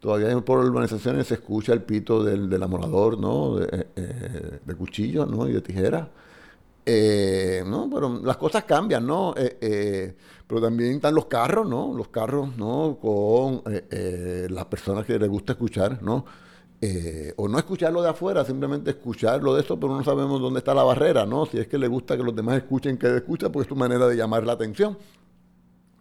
Todavía 0.00 0.40
por 0.40 0.64
urbanizaciones 0.64 1.26
se 1.26 1.34
escucha 1.34 1.74
el 1.74 1.82
pito 1.82 2.24
del, 2.24 2.48
del 2.48 2.62
amolador, 2.62 3.18
¿no? 3.18 3.56
De, 3.56 3.86
de 4.64 4.74
cuchillo, 4.74 5.26
¿no? 5.26 5.46
Y 5.46 5.52
de 5.52 5.60
tijera. 5.60 6.10
Eh, 6.86 7.62
no, 7.66 7.90
pero 7.92 8.18
las 8.24 8.38
cosas 8.38 8.64
cambian, 8.64 9.06
¿no? 9.06 9.34
Pero 9.34 10.60
también 10.62 10.92
están 10.94 11.14
los 11.14 11.26
carros, 11.26 11.68
¿no? 11.68 11.92
Los 11.94 12.08
carros, 12.08 12.56
¿no? 12.56 12.96
Con 12.98 13.62
las 14.48 14.64
personas 14.66 15.04
que 15.04 15.18
les 15.18 15.28
gusta 15.28 15.52
escuchar, 15.52 16.02
¿no? 16.02 16.24
Eh, 16.82 17.34
o 17.36 17.46
no 17.46 17.58
escucharlo 17.58 18.00
de 18.00 18.08
afuera, 18.08 18.42
simplemente 18.44 18.90
escucharlo 18.90 19.54
de 19.54 19.60
eso, 19.60 19.78
pero 19.78 19.94
no 19.94 20.02
sabemos 20.02 20.40
dónde 20.40 20.60
está 20.60 20.72
la 20.74 20.82
barrera, 20.82 21.26
¿no? 21.26 21.44
Si 21.44 21.58
es 21.58 21.68
que 21.68 21.76
le 21.76 21.88
gusta 21.88 22.16
que 22.16 22.22
los 22.22 22.34
demás 22.34 22.56
escuchen 22.56 22.96
que 22.96 23.16
escucha, 23.16 23.50
pues 23.52 23.64
es 23.66 23.68
tu 23.68 23.76
manera 23.76 24.06
de 24.08 24.16
llamar 24.16 24.44
la 24.46 24.52
atención. 24.54 24.96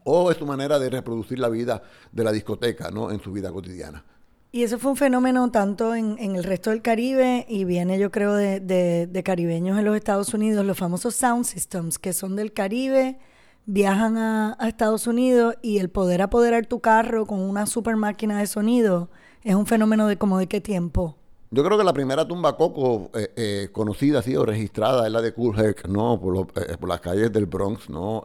O 0.06 0.32
es 0.32 0.38
tu 0.38 0.46
manera 0.46 0.80
de 0.80 0.90
reproducir 0.90 1.38
la 1.38 1.50
vida 1.50 1.84
de 2.12 2.24
la 2.24 2.32
discoteca, 2.32 2.92
¿no? 2.92 3.12
En 3.12 3.20
su 3.22 3.32
vida 3.34 3.52
cotidiana. 3.52 4.06
Y 4.52 4.64
eso 4.64 4.80
fue 4.80 4.92
un 4.92 4.98
fenómeno 4.98 5.52
tanto 5.52 5.94
en, 5.94 6.18
el 6.18 6.44
resto 6.44 6.70
del 6.72 6.82
Caribe 6.82 7.46
y 7.48 7.66
viene 7.66 8.00
yo 8.00 8.10
creo 8.10 8.34
de, 8.34 8.60
de- 8.62 9.06
de 9.06 9.24
caribeños 9.24 9.78
en 9.78 9.86
los 9.86 9.96
Estados 9.96 10.34
Unidos, 10.34 10.66
los 10.66 10.78
famosos 10.78 11.14
sound 11.14 11.46
systems 11.46 12.00
que 12.00 12.14
son 12.14 12.36
del 12.36 12.54
Caribe, 12.54 13.20
viajan 13.68 14.18
a, 14.18 14.56
a 14.58 14.68
Estados 14.68 15.06
Unidos 15.06 15.56
y 15.62 15.78
el 15.78 15.90
poder 15.90 16.22
apoderar 16.24 16.66
tu 16.66 16.80
carro 16.80 17.28
con 17.28 17.40
una 17.42 17.68
super 17.68 17.96
máquina 17.98 18.40
de 18.40 18.48
sonido 18.48 19.12
es 19.44 19.56
un 19.56 19.66
fenómeno 19.66 20.08
de 20.08 20.18
como 20.18 20.38
de 20.38 20.48
qué 20.48 20.62
tiempo. 20.62 21.16
Yo 21.52 21.64
creo 21.64 21.80
que 21.80 21.84
la 21.84 21.94
primera 21.94 22.28
tumba 22.28 22.56
coco 22.56 23.10
eh, 23.16 23.32
eh, 23.36 23.70
conocida 23.72 24.20
así 24.20 24.36
o 24.36 24.46
registrada 24.46 25.08
es 25.08 25.12
la 25.12 25.20
de 25.20 25.34
Cool 25.34 25.60
Herc, 25.60 25.88
¿no? 25.88 26.20
Por, 26.22 26.48
eh, 26.56 26.78
las 26.88 27.02
calles 27.02 27.34
del 27.34 27.48
Bronx, 27.48 27.90
¿no? 27.90 28.24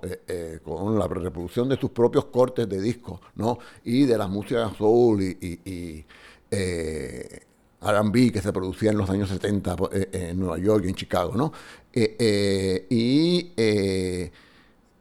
Con 0.62 0.98
la 0.98 1.08
reproducción 1.08 1.70
de 1.70 1.78
sus 1.78 1.90
propios 1.90 2.26
cortes 2.26 2.68
de 2.68 2.80
disco, 2.80 3.22
¿no? 3.36 3.58
Y 3.82 4.04
de 4.04 4.18
las 4.18 4.28
músicas 4.28 4.76
soul 4.76 5.22
y, 5.22 5.38
y, 5.40 5.70
y, 5.70 6.06
R&B 7.84 8.32
que 8.32 8.40
se 8.40 8.52
producía 8.52 8.90
en 8.90 8.98
los 8.98 9.10
años 9.10 9.28
70 9.28 9.76
pues, 9.76 9.94
eh, 9.94 10.08
eh, 10.12 10.28
en 10.30 10.40
Nueva 10.40 10.58
York 10.58 10.84
y 10.86 10.88
en 10.88 10.94
Chicago, 10.94 11.34
¿no? 11.36 11.52
Y 11.92 13.52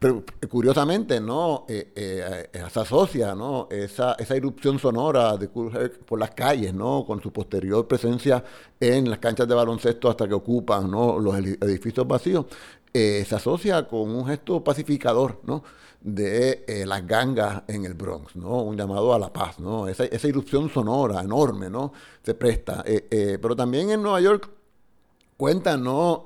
pero 0.03 0.21
curiosamente, 0.49 1.21
¿no? 1.21 1.65
Eh, 1.69 1.93
eh, 1.95 2.49
se 2.69 2.79
asocia, 2.81 3.33
¿no? 3.33 3.69
Esa, 3.71 4.15
esa 4.19 4.35
irrupción 4.35 4.77
sonora 4.77 5.37
de 5.37 5.45
Herc 5.45 5.99
por 6.03 6.19
las 6.19 6.31
calles, 6.31 6.73
¿no? 6.73 7.05
Con 7.07 7.21
su 7.21 7.31
posterior 7.31 7.87
presencia 7.87 8.43
en 8.81 9.09
las 9.09 9.19
canchas 9.19 9.47
de 9.47 9.55
baloncesto 9.55 10.09
hasta 10.09 10.27
que 10.27 10.33
ocupan, 10.33 10.91
¿no? 10.91 11.17
Los 11.19 11.35
edi- 11.35 11.57
edificios 11.63 12.05
vacíos, 12.05 12.47
eh, 12.93 13.23
se 13.25 13.33
asocia 13.35 13.87
con 13.87 14.11
un 14.13 14.25
gesto 14.25 14.61
pacificador, 14.61 15.39
¿no? 15.45 15.63
De 16.01 16.83
las 16.85 17.07
gangas 17.07 17.63
en 17.69 17.85
el 17.85 17.93
Bronx, 17.93 18.35
¿no? 18.35 18.61
Un 18.61 18.75
llamado 18.75 19.13
a 19.13 19.19
la 19.19 19.31
paz, 19.31 19.57
¿no? 19.57 19.87
Esa, 19.87 20.03
esa 20.03 20.27
irrupción 20.27 20.69
sonora 20.69 21.21
enorme, 21.21 21.69
¿no? 21.69 21.93
Se 22.23 22.33
presta. 22.33 22.83
Pero 23.09 23.55
también 23.55 23.89
en 23.89 24.01
Nueva 24.01 24.19
York 24.19 24.49
cuentan, 25.37 25.81
¿no? 25.81 26.25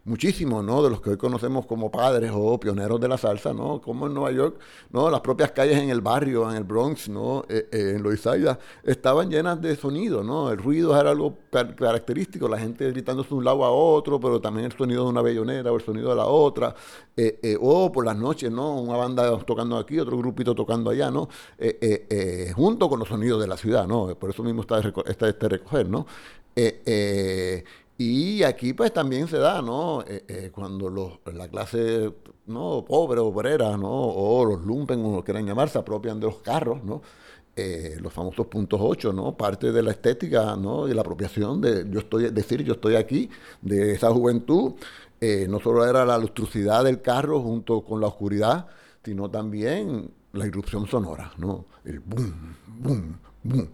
Eh, 0.00 0.06
eh, 0.06 0.10
muchísimo, 0.10 0.62
¿no? 0.62 0.82
De 0.82 0.90
los 0.90 1.00
que 1.00 1.10
hoy 1.10 1.16
conocemos 1.16 1.66
como 1.66 1.90
padres 1.90 2.30
o 2.34 2.58
pioneros 2.58 3.00
de 3.00 3.08
la 3.08 3.18
salsa, 3.18 3.52
¿no? 3.52 3.80
Como 3.80 4.06
en 4.06 4.14
Nueva 4.14 4.32
York, 4.32 4.58
¿no? 4.90 5.10
Las 5.10 5.20
propias 5.20 5.52
calles 5.52 5.78
en 5.78 5.90
el 5.90 6.00
barrio, 6.00 6.50
en 6.50 6.56
el 6.56 6.64
Bronx, 6.64 7.08
¿no? 7.08 7.44
Eh, 7.48 7.68
eh, 7.72 7.96
en 7.96 8.58
estaban 8.84 9.30
llenas 9.30 9.60
de 9.60 9.76
sonido, 9.76 10.22
¿no? 10.22 10.50
El 10.50 10.58
ruido 10.58 10.98
era 10.98 11.10
algo 11.10 11.38
car- 11.50 11.74
característico, 11.76 12.48
la 12.48 12.58
gente 12.58 12.90
gritándose 12.90 13.30
de 13.30 13.34
un 13.36 13.44
lado 13.44 13.64
a 13.64 13.70
otro, 13.70 14.18
pero 14.20 14.40
también 14.40 14.66
el 14.66 14.72
sonido 14.72 15.04
de 15.04 15.10
una 15.10 15.22
bellonera 15.22 15.72
o 15.72 15.76
el 15.76 15.82
sonido 15.82 16.10
de 16.10 16.16
la 16.16 16.26
otra, 16.26 16.74
eh, 17.16 17.38
eh, 17.42 17.56
o 17.60 17.92
por 17.92 18.04
las 18.04 18.16
noches, 18.16 18.50
¿no? 18.50 18.80
Una 18.80 18.96
banda 18.96 19.38
tocando 19.44 19.76
aquí, 19.78 19.98
otro 19.98 20.16
grupito 20.18 20.54
tocando 20.54 20.90
allá, 20.90 21.10
¿no? 21.10 21.28
Eh, 21.58 22.06
eh, 22.10 22.52
junto 22.54 22.88
con 22.88 22.98
los 22.98 23.08
sonidos 23.08 23.40
de 23.40 23.46
la 23.48 23.56
ciudad, 23.56 23.86
¿no? 23.86 24.14
Por 24.18 24.30
eso 24.30 24.42
mismo 24.42 24.62
está, 24.62 24.80
este 24.80 25.48
recoger, 25.48 25.88
¿no? 25.88 26.06
Y 27.98 28.42
aquí 28.44 28.72
pues 28.72 28.92
también 28.94 29.28
se 29.28 29.36
da, 29.36 29.60
¿no? 29.60 29.89
Eh, 30.06 30.24
eh, 30.28 30.50
cuando 30.52 31.20
la 31.32 31.48
clase 31.48 32.12
no 32.46 32.84
pobre, 32.86 33.20
obrera, 33.20 33.76
¿no? 33.76 33.90
O 33.90 34.44
los 34.44 34.64
lumpen, 34.64 35.04
o 35.04 35.16
lo 35.16 35.24
quieran 35.24 35.46
llamar, 35.46 35.68
se 35.68 35.78
apropian 35.78 36.20
de 36.20 36.26
los 36.26 36.36
carros. 36.36 36.80
Eh, 37.56 37.96
los 38.00 38.12
famosos 38.12 38.46
puntos 38.46 38.80
8, 38.82 39.12
¿no? 39.12 39.36
Parte 39.36 39.72
de 39.72 39.82
la 39.82 39.90
estética, 39.90 40.56
¿no? 40.56 40.88
Y 40.88 40.94
la 40.94 41.02
apropiación 41.02 41.60
de 41.60 41.86
yo 41.90 42.00
estoy, 42.00 42.30
decir 42.30 42.62
yo 42.62 42.74
estoy 42.74 42.96
aquí, 42.96 43.28
de 43.60 43.92
esa 43.92 44.10
juventud, 44.10 44.74
no 45.48 45.60
solo 45.60 45.86
era 45.86 46.04
la 46.06 46.16
lustrucidad 46.16 46.84
del 46.84 47.02
carro 47.02 47.42
junto 47.42 47.82
con 47.82 48.00
la 48.00 48.06
oscuridad, 48.06 48.66
sino 49.04 49.30
también 49.30 50.10
la 50.32 50.46
irrupción 50.46 50.86
sonora, 50.86 51.32
¿no? 51.38 51.66
El 51.84 52.00
boom, 52.00 52.56
boom, 52.66 53.18
boom. 53.42 53.68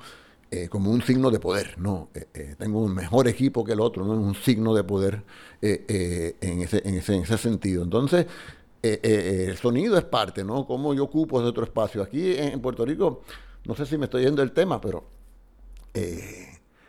Eh, 0.50 0.68
como 0.68 0.90
un 0.90 1.02
signo 1.02 1.30
de 1.30 1.40
poder, 1.40 1.78
¿no? 1.78 2.08
Eh, 2.14 2.26
eh, 2.34 2.54
tengo 2.58 2.80
un 2.80 2.94
mejor 2.94 3.28
equipo 3.28 3.64
que 3.64 3.72
el 3.72 3.80
otro, 3.80 4.04
¿no? 4.04 4.14
Es 4.14 4.20
un 4.20 4.34
signo 4.34 4.74
de 4.74 4.84
poder 4.84 5.22
en, 5.60 6.62
ese, 6.62 6.82
en, 6.86 6.94
ese, 6.96 7.14
en 7.14 7.22
ese 7.22 7.38
sentido. 7.38 7.82
Entonces, 7.82 8.26
el 8.82 9.56
sonido 9.56 9.98
es 9.98 10.04
parte, 10.04 10.44
¿no? 10.44 10.66
Cómo 10.66 10.94
yo 10.94 11.04
ocupo 11.04 11.38
otro 11.38 11.64
espacio. 11.64 12.02
Aquí 12.02 12.34
en, 12.36 12.60
Puerto 12.60 12.84
Rico, 12.84 13.22
no 13.64 13.74
sé 13.74 13.84
si 13.86 13.98
me 13.98 14.04
estoy 14.04 14.24
yendo 14.24 14.42
del 14.42 14.52
tema, 14.52 14.80
pero 14.80 15.04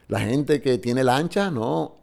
la 0.07 0.19
gente 0.19 0.61
que 0.61 0.77
tiene 0.77 1.03
lancha, 1.03 1.49
¿no? 1.49 1.97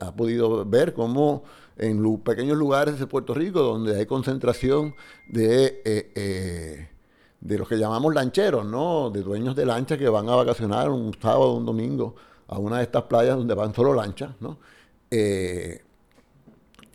Ha 0.00 0.14
podido 0.14 0.64
ver 0.64 0.94
cómo 0.94 1.42
en 1.76 1.98
lu- 2.00 2.22
pequeños 2.22 2.56
lugares 2.56 2.98
de 3.00 3.06
Puerto 3.06 3.34
Rico, 3.34 3.60
donde 3.62 3.98
hay 3.98 4.06
concentración 4.06 4.94
de, 5.28 6.88
de 7.40 7.58
los 7.58 7.68
que 7.68 7.76
llamamos 7.76 8.14
lancheros, 8.14 8.64
¿no? 8.64 9.10
De 9.10 9.22
dueños 9.22 9.54
de 9.54 9.66
lanchas 9.66 9.98
que 9.98 10.08
van 10.08 10.28
a 10.28 10.36
vacacionar 10.36 10.90
un 10.90 11.14
sábado 11.20 11.52
o 11.52 11.56
un 11.56 11.66
domingo 11.66 12.14
a 12.48 12.58
una 12.58 12.78
de 12.78 12.84
estas 12.84 13.04
playas 13.04 13.36
donde 13.36 13.54
van 13.54 13.74
solo 13.74 13.94
lanchas, 13.94 14.30
¿no? 14.40 14.58
Eh, 15.10 15.82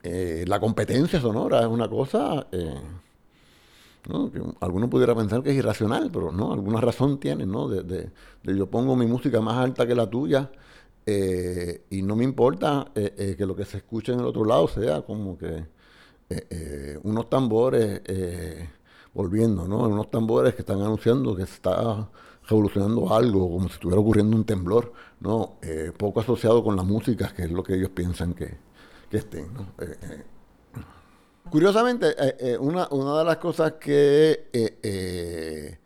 eh, 0.03 0.43
la 0.47 0.59
competencia 0.59 1.21
sonora 1.21 1.61
es 1.61 1.67
una 1.67 1.87
cosa 1.87 2.47
eh, 2.51 2.81
¿no? 4.09 4.31
que 4.31 4.41
alguno 4.59 4.89
pudiera 4.89 5.15
pensar 5.15 5.43
que 5.43 5.51
es 5.51 5.57
irracional, 5.57 6.09
pero 6.11 6.31
no, 6.31 6.51
alguna 6.53 6.81
razón 6.81 7.19
tiene, 7.19 7.45
¿no? 7.45 7.67
De, 7.69 8.09
yo 8.43 8.67
pongo 8.67 8.95
mi 8.95 9.05
música 9.05 9.41
más 9.41 9.57
alta 9.57 9.85
que 9.85 9.95
la 9.95 10.09
tuya 10.09 10.51
y 11.05 12.01
no 12.03 12.15
me 12.15 12.23
importa 12.23 12.87
que 12.93 13.45
lo 13.45 13.55
que 13.55 13.65
se 13.65 13.77
escuche 13.77 14.13
en 14.13 14.19
el 14.21 14.25
otro 14.25 14.45
lado 14.45 14.67
sea 14.67 15.01
como 15.01 15.37
que 15.37 15.65
unos 17.03 17.29
tambores 17.29 18.01
volviendo, 19.13 19.67
¿no? 19.67 19.79
Unos 19.87 20.09
tambores 20.11 20.53
que 20.55 20.61
están 20.61 20.81
anunciando 20.81 21.35
que 21.35 21.45
se 21.45 21.55
está 21.55 22.09
revolucionando 22.47 23.13
algo, 23.13 23.49
como 23.51 23.67
si 23.67 23.73
estuviera 23.75 24.01
ocurriendo 24.01 24.35
un 24.35 24.45
temblor, 24.45 24.93
¿no? 25.19 25.57
Eh, 25.61 25.91
poco 25.97 26.21
asociado 26.21 26.63
con 26.63 26.75
la 26.75 26.83
música, 26.83 27.33
que 27.35 27.43
es 27.43 27.51
lo 27.51 27.63
que 27.63 27.75
ellos 27.75 27.89
piensan 27.91 28.33
que, 28.33 28.57
que 29.09 29.17
estén, 29.17 29.53
¿no? 29.53 29.61
Eh, 29.79 29.97
eh, 30.01 30.23
Curiosamente, 31.49 32.09
eh, 32.17 32.35
eh, 32.39 32.57
una, 32.57 32.87
una 32.91 33.19
de 33.19 33.25
las 33.25 33.37
cosas 33.37 33.73
que 33.73 34.47
eh, 34.53 35.77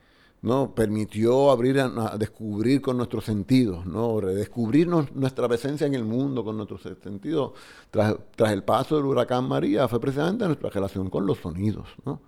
¿no? 0.41 0.75
permitió 0.75 1.50
abrir 1.50 1.79
a, 1.79 1.86
a 2.13 2.17
descubrir 2.17 2.82
con 2.82 2.98
nuestros 2.98 3.25
sentidos, 3.25 3.86
¿no? 3.86 4.20
redescubrirnos 4.22 5.12
nuestra 5.15 5.48
presencia 5.48 5.88
en 5.88 5.96
el 5.96 6.03
mundo 6.03 6.44
con 6.44 6.58
nuestros 6.58 6.82
sentidos 7.01 7.53
tras, 7.89 8.15
tras 8.36 8.51
el 8.51 8.63
paso 8.63 8.98
del 8.98 9.05
huracán 9.05 9.48
María 9.48 9.88
fue 9.88 10.00
precisamente 10.00 10.46
nuestra 10.46 10.70
relación 10.70 11.10
con 11.10 11.25
los 11.25 11.39
sonidos. 11.39 11.88
¿no? 12.05 12.22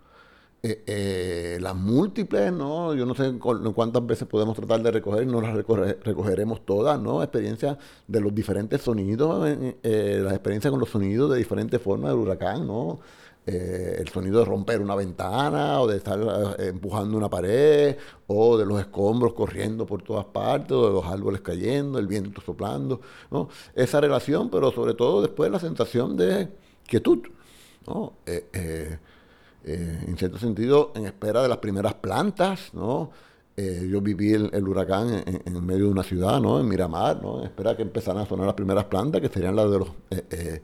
Eh, 0.63 0.83
eh, 0.87 1.57
las 1.61 1.75
múltiples, 1.75 2.51
¿no? 2.51 2.93
Yo 2.95 3.05
no 3.05 3.13
sé 3.13 3.37
cu- 3.37 3.73
cuántas 3.73 4.05
veces 4.05 4.27
podemos 4.27 4.55
tratar 4.55 4.81
de 4.81 4.89
recoger, 4.91 5.25
no 5.27 5.39
las 5.39 5.55
recoge- 5.55 5.97
recogeremos 6.03 6.65
todas, 6.65 6.99
¿no? 6.99 7.21
Experiencias 7.21 7.77
de 8.07 8.19
los 8.21 8.33
diferentes 8.33 8.81
sonidos, 8.81 9.47
eh, 9.83 10.19
las 10.23 10.33
experiencias 10.33 10.71
con 10.71 10.79
los 10.79 10.89
sonidos 10.89 11.31
de 11.31 11.37
diferentes 11.37 11.79
formas 11.81 12.11
del 12.11 12.19
huracán, 12.19 12.65
¿no? 12.65 12.99
El 13.45 14.09
sonido 14.09 14.39
de 14.39 14.45
romper 14.45 14.81
una 14.81 14.93
ventana 14.95 15.79
o 15.79 15.87
de 15.87 15.95
estar 15.97 16.19
empujando 16.59 17.15
una 17.17 17.29
pared 17.29 17.95
o 18.27 18.57
de 18.57 18.65
los 18.65 18.77
escombros 18.81 19.33
corriendo 19.33 19.85
por 19.85 20.01
todas 20.01 20.25
partes 20.25 20.71
o 20.73 20.87
de 20.87 20.91
los 20.93 21.05
árboles 21.05 21.39
cayendo, 21.41 21.97
el 21.97 22.07
viento 22.07 22.41
soplando, 22.41 22.99
¿no? 23.31 23.47
Esa 23.73 24.01
relación, 24.01 24.49
pero 24.49 24.71
sobre 24.71 24.95
todo 24.95 25.21
después 25.21 25.49
la 25.49 25.59
sensación 25.59 26.17
de 26.17 26.49
quietud, 26.87 27.19
¿no? 27.87 28.13
En 29.67 30.17
cierto 30.17 30.37
sentido, 30.37 30.93
en 30.95 31.05
espera 31.05 31.41
de 31.41 31.49
las 31.49 31.57
primeras 31.57 31.93
plantas, 31.95 32.73
¿no? 32.73 33.11
Eh, 33.59 33.87
yo 33.91 34.01
viví 34.01 34.33
el, 34.33 34.51
el 34.53 34.67
huracán 34.67 35.23
en, 35.25 35.65
medio 35.65 35.85
de 35.85 35.91
una 35.91 36.03
ciudad, 36.03 36.39
¿no? 36.39 36.59
En 36.59 36.67
Miramar, 36.67 37.19
¿no? 37.23 37.39
En 37.39 37.45
espera 37.45 37.75
que 37.75 37.81
empezaran 37.81 38.21
a 38.21 38.25
sonar 38.27 38.45
las 38.45 38.53
primeras 38.53 38.85
plantas, 38.85 39.19
que 39.19 39.29
serían 39.29 39.55
las 39.55 39.71
de 39.71 39.79
los 39.79 39.89
eh, 40.11 40.61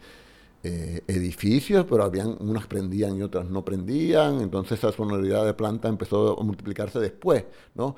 eh, 0.62 1.02
edificios, 1.08 1.88
pero 1.89 2.04
habían 2.04 2.38
unas 2.39 2.68
prendían 2.68 3.18
y 3.18 3.24
otras 3.24 3.50
no 3.50 3.66
prendían, 3.66 4.42
entonces 4.42 4.78
esa 4.78 4.92
sonoridad 4.92 5.44
de 5.44 5.56
planta 5.56 5.89
empezó 5.89 6.39
a 6.39 6.44
multiplicarse 6.44 7.00
después, 7.00 7.46
¿no? 7.74 7.96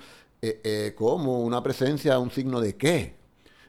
Como 0.96 1.42
una 1.42 1.62
presencia, 1.64 2.20
un 2.20 2.30
signo 2.30 2.62
de 2.62 2.76
qué 2.76 3.16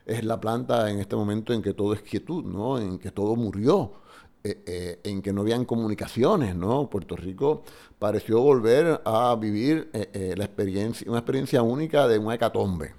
es 0.04 0.22
la 0.24 0.38
planta 0.38 0.90
en 0.90 1.00
este 1.00 1.16
momento 1.16 1.52
en 1.52 1.62
que 1.62 1.72
todo 1.72 1.92
es 1.94 2.02
quietud, 2.02 2.44
¿no? 2.44 2.78
En 2.78 2.98
que 2.98 3.10
todo 3.10 3.34
murió, 3.34 3.94
eh, 4.46 4.62
eh, 4.64 5.00
en 5.02 5.22
que 5.22 5.32
no 5.32 5.40
habían 5.40 5.64
comunicaciones. 5.64 6.54
Puerto 6.88 7.16
Rico 7.16 7.64
pareció 7.98 8.40
volver 8.40 9.00
a 9.04 9.34
vivir 9.34 9.90
eh, 9.92 10.34
la 10.36 10.44
experiencia, 10.44 11.10
una 11.10 11.18
experiencia 11.18 11.62
única 11.62 12.06
de 12.06 12.18
una 12.18 12.36
hecatombe, 12.36 12.94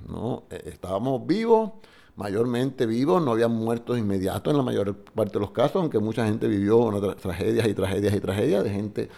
estábamos 0.66 1.26
vivos, 1.26 1.72
mayormente 2.18 2.86
vivos, 2.86 3.24
no 3.24 3.32
habían 3.32 3.54
muertos 3.54 3.98
inmediatos 3.98 4.52
en 4.52 4.58
la 4.58 4.64
mayor 4.64 4.94
parte 4.98 5.34
de 5.34 5.40
los 5.40 5.52
casos, 5.52 5.78
aunque 5.78 6.00
mucha 6.00 6.26
gente 6.26 6.50
vivió 6.50 6.92
tragedias 7.16 7.66
y 7.66 7.74
tragedias 7.74 8.14
y 8.14 8.20
tragedias 8.20 8.64
de 8.66 8.70
gente, 8.70 9.10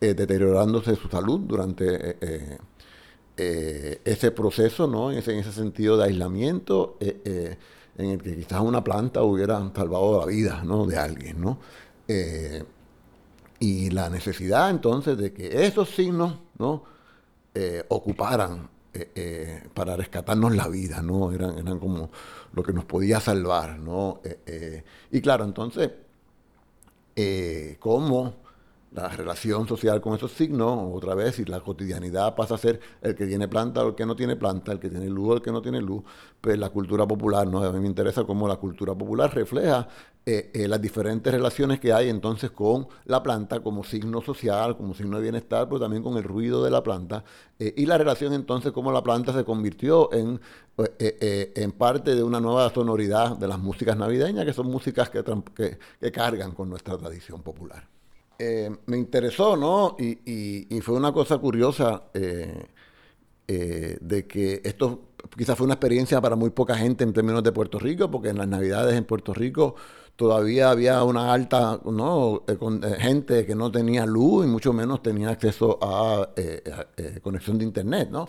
deteriorándose 0.00 0.96
su 0.96 1.08
salud 1.08 1.40
durante 1.40 2.16
ese 3.36 4.30
proceso. 4.30 5.10
En 5.10 5.18
ese, 5.18 5.32
en 5.34 5.40
ese 5.40 5.52
sentido 5.52 5.98
de 5.98 6.04
aislamiento, 6.04 6.96
en 7.96 8.10
el 8.10 8.22
que 8.22 8.36
quizás 8.36 8.60
una 8.60 8.82
planta 8.82 9.22
hubiera 9.22 9.58
salvado 9.74 10.20
la 10.20 10.26
vida, 10.26 10.62
¿no? 10.64 10.86
De 10.86 10.96
alguien, 10.96 11.40
¿no? 11.40 11.58
Eh, 12.08 12.62
y 13.60 13.90
la 13.90 14.10
necesidad 14.10 14.70
entonces 14.70 15.16
de 15.16 15.32
que 15.32 15.66
esos 15.66 15.90
signos, 15.90 16.38
¿no? 16.58 16.84
Eh, 17.54 17.84
ocuparan 17.88 18.68
eh, 18.92 19.62
para 19.72 19.96
rescatarnos 19.96 20.54
la 20.54 20.68
vida, 20.68 21.02
¿no? 21.02 21.32
Eran, 21.32 21.78
como 21.78 22.10
lo 22.52 22.62
que 22.62 22.72
nos 22.72 22.84
podía 22.84 23.20
salvar, 23.20 23.78
¿no? 23.78 24.20
Y 25.10 25.20
claro, 25.20 25.44
entonces, 25.44 25.90
cómo 27.78 28.43
la 28.94 29.08
relación 29.08 29.66
social 29.66 30.00
con 30.00 30.14
esos 30.14 30.30
signos, 30.32 30.78
otra 30.94 31.14
vez, 31.16 31.40
y 31.40 31.44
la 31.44 31.60
cotidianidad 31.60 32.34
pasa 32.36 32.54
a 32.54 32.58
ser 32.58 32.80
el 33.02 33.14
que 33.16 33.26
tiene 33.26 33.48
planta 33.48 33.84
o 33.84 33.88
el 33.88 33.94
que 33.96 34.06
no 34.06 34.14
tiene 34.14 34.36
planta, 34.36 34.70
el 34.72 34.78
que 34.78 34.88
tiene 34.88 35.06
luz 35.10 35.28
o 35.30 35.34
el 35.34 35.42
que 35.42 35.50
no 35.50 35.60
tiene 35.60 35.80
luz, 35.82 36.04
pues 36.40 36.56
la 36.58 36.70
cultura 36.70 37.06
popular, 37.06 37.46
¿no? 37.48 37.62
A 37.64 37.72
mí 37.72 37.80
me 37.80 37.88
interesa 37.88 38.22
cómo 38.24 38.46
la 38.46 38.56
cultura 38.56 38.94
popular 38.94 39.34
refleja 39.34 39.88
eh, 40.26 40.50
eh, 40.54 40.68
las 40.68 40.80
diferentes 40.80 41.32
relaciones 41.32 41.80
que 41.80 41.92
hay 41.92 42.08
entonces 42.08 42.50
con 42.52 42.86
la 43.04 43.20
planta 43.22 43.60
como 43.60 43.82
signo 43.84 44.22
social, 44.22 44.76
como 44.76 44.94
signo 44.94 45.16
de 45.16 45.22
bienestar, 45.24 45.66
pero 45.68 45.80
también 45.80 46.02
con 46.04 46.16
el 46.16 46.22
ruido 46.22 46.62
de 46.64 46.70
la 46.70 46.82
planta, 46.82 47.24
eh, 47.58 47.74
y 47.76 47.86
la 47.86 47.98
relación 47.98 48.32
entonces 48.32 48.72
cómo 48.72 48.92
la 48.92 49.02
planta 49.02 49.32
se 49.32 49.44
convirtió 49.44 50.12
en, 50.12 50.40
en 50.98 51.72
parte 51.72 52.14
de 52.14 52.22
una 52.22 52.40
nueva 52.40 52.70
sonoridad 52.72 53.36
de 53.36 53.48
las 53.48 53.58
músicas 53.58 53.96
navideñas, 53.96 54.44
que 54.44 54.52
son 54.52 54.68
músicas 54.70 55.10
que- 55.10 55.24
que 56.00 56.12
cargan 56.12 56.52
con 56.52 56.68
nuestra 56.70 56.96
tradición 56.96 57.42
popular 57.42 57.93
eh, 58.38 58.70
me 58.86 58.98
interesó, 58.98 59.56
¿no? 59.56 59.96
Y, 59.98 60.80
fue 60.80 60.96
una 60.96 61.12
cosa 61.12 61.38
curiosa 61.38 62.04
eh, 62.14 62.66
eh, 63.48 63.98
de 64.00 64.26
que 64.26 64.60
esto 64.64 65.10
quizás 65.36 65.56
fue 65.56 65.64
una 65.66 65.74
experiencia 65.74 66.20
para 66.20 66.36
muy 66.36 66.50
poca 66.50 66.76
gente 66.76 67.04
en 67.04 67.12
términos 67.12 67.42
de 67.42 67.52
Puerto 67.52 67.78
Rico, 67.78 68.10
porque 68.10 68.28
en 68.28 68.38
las 68.38 68.48
Navidades 68.48 68.96
en 68.96 69.04
Puerto 69.04 69.32
Rico 69.32 69.76
todavía 70.16 70.70
había 70.70 71.02
una 71.04 71.32
alta, 71.32 71.80
¿no? 71.84 72.42
Gente 72.98 73.46
que 73.46 73.54
no 73.54 73.70
tenía 73.70 74.06
luz 74.06 74.44
y 74.46 74.48
mucho 74.48 74.72
menos 74.72 75.02
tenía 75.02 75.30
acceso 75.30 75.78
a, 75.82 76.30
conexión 77.22 77.58
de 77.58 77.64
internet, 77.64 78.10
¿no? 78.10 78.28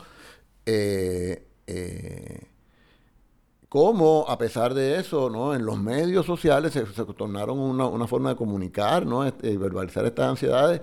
Cómo, 3.69 4.25
a 4.27 4.37
pesar 4.37 4.73
de 4.73 4.99
eso, 4.99 5.29
¿no? 5.29 5.53
en 5.53 5.65
los 5.65 5.77
medios 5.79 6.25
sociales 6.25 6.73
se, 6.73 6.83
tornaron 6.83 7.59
una, 7.59 7.87
una 7.87 8.07
forma 8.07 8.29
de 8.29 8.35
comunicar 8.35 9.05
¿no? 9.05 9.25
Este, 9.25 9.57
verbalizar 9.57 10.05
estas 10.05 10.29
ansiedades, 10.29 10.81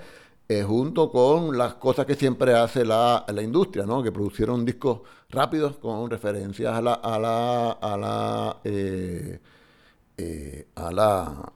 eh, 0.49 0.63
junto 0.63 1.11
con 1.11 1.57
las 1.57 1.75
cosas 1.75 2.07
que 2.07 2.15
siempre 2.15 2.55
hace 2.55 2.85
la, 2.85 3.25
la 3.29 3.43
industria, 3.43 3.87
¿no? 3.87 4.03
que 4.03 4.13
producieron 4.13 4.65
discos 4.65 5.01
rápidos 5.31 5.77
con 5.79 6.11
referencias 6.11 6.75
a 6.75 6.83
la, 6.83 6.95
a 6.95 7.19
la, 7.19 7.71
a 7.73 7.97
la, 7.97 8.57
eh, 8.65 9.39
a 10.75 10.93
la 10.93 11.52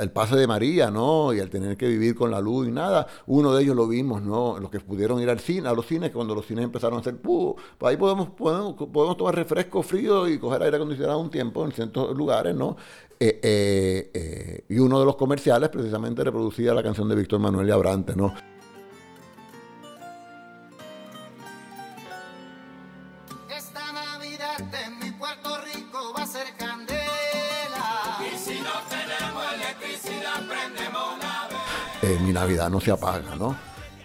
el 0.00 0.10
pase 0.10 0.36
de 0.36 0.46
María, 0.46 0.90
¿no? 0.90 1.32
Y 1.32 1.40
al 1.40 1.50
tener 1.50 1.76
que 1.76 1.88
vivir 1.88 2.14
con 2.14 2.30
la 2.30 2.40
luz 2.40 2.68
y 2.68 2.72
nada. 2.72 3.06
Uno 3.26 3.54
de 3.54 3.62
ellos 3.62 3.76
lo 3.76 3.88
vimos, 3.88 4.22
¿no? 4.22 4.58
Los 4.58 4.70
que 4.70 4.80
pudieron 4.80 5.20
ir 5.20 5.30
al 5.30 5.40
cine, 5.40 5.68
a 5.68 5.72
los 5.72 5.86
cines, 5.86 6.10
cuando 6.10 6.34
los 6.34 6.46
cines 6.46 6.64
empezaron 6.64 6.98
a 6.98 7.00
hacer, 7.00 7.16
¡puh! 7.16 7.56
pues 7.78 7.90
ahí 7.90 7.96
podemos, 7.96 8.30
podemos, 8.30 8.74
podemos 8.74 9.16
tomar 9.16 9.34
refresco 9.34 9.82
frío 9.82 10.28
y 10.28 10.38
coger 10.38 10.62
aire 10.62 10.76
acondicionado 10.76 11.18
un 11.18 11.30
tiempo 11.30 11.64
en 11.64 11.72
ciertos 11.72 12.16
lugares, 12.16 12.54
¿no? 12.54 12.76
Eh, 13.18 13.40
eh, 13.42 14.10
eh, 14.12 14.64
y 14.68 14.78
uno 14.78 15.00
de 15.00 15.06
los 15.06 15.16
comerciales 15.16 15.70
precisamente 15.70 16.22
reproducía 16.22 16.74
la 16.74 16.82
canción 16.82 17.08
de 17.08 17.14
Víctor 17.14 17.40
Manuel 17.40 17.68
y 17.68 17.70
Abrante, 17.70 18.14
¿no? 18.14 18.34
Eh, 32.06 32.18
mi 32.22 32.32
Navidad 32.32 32.70
no 32.70 32.80
se 32.80 32.90
apaga, 32.90 33.34
¿no? 33.36 33.56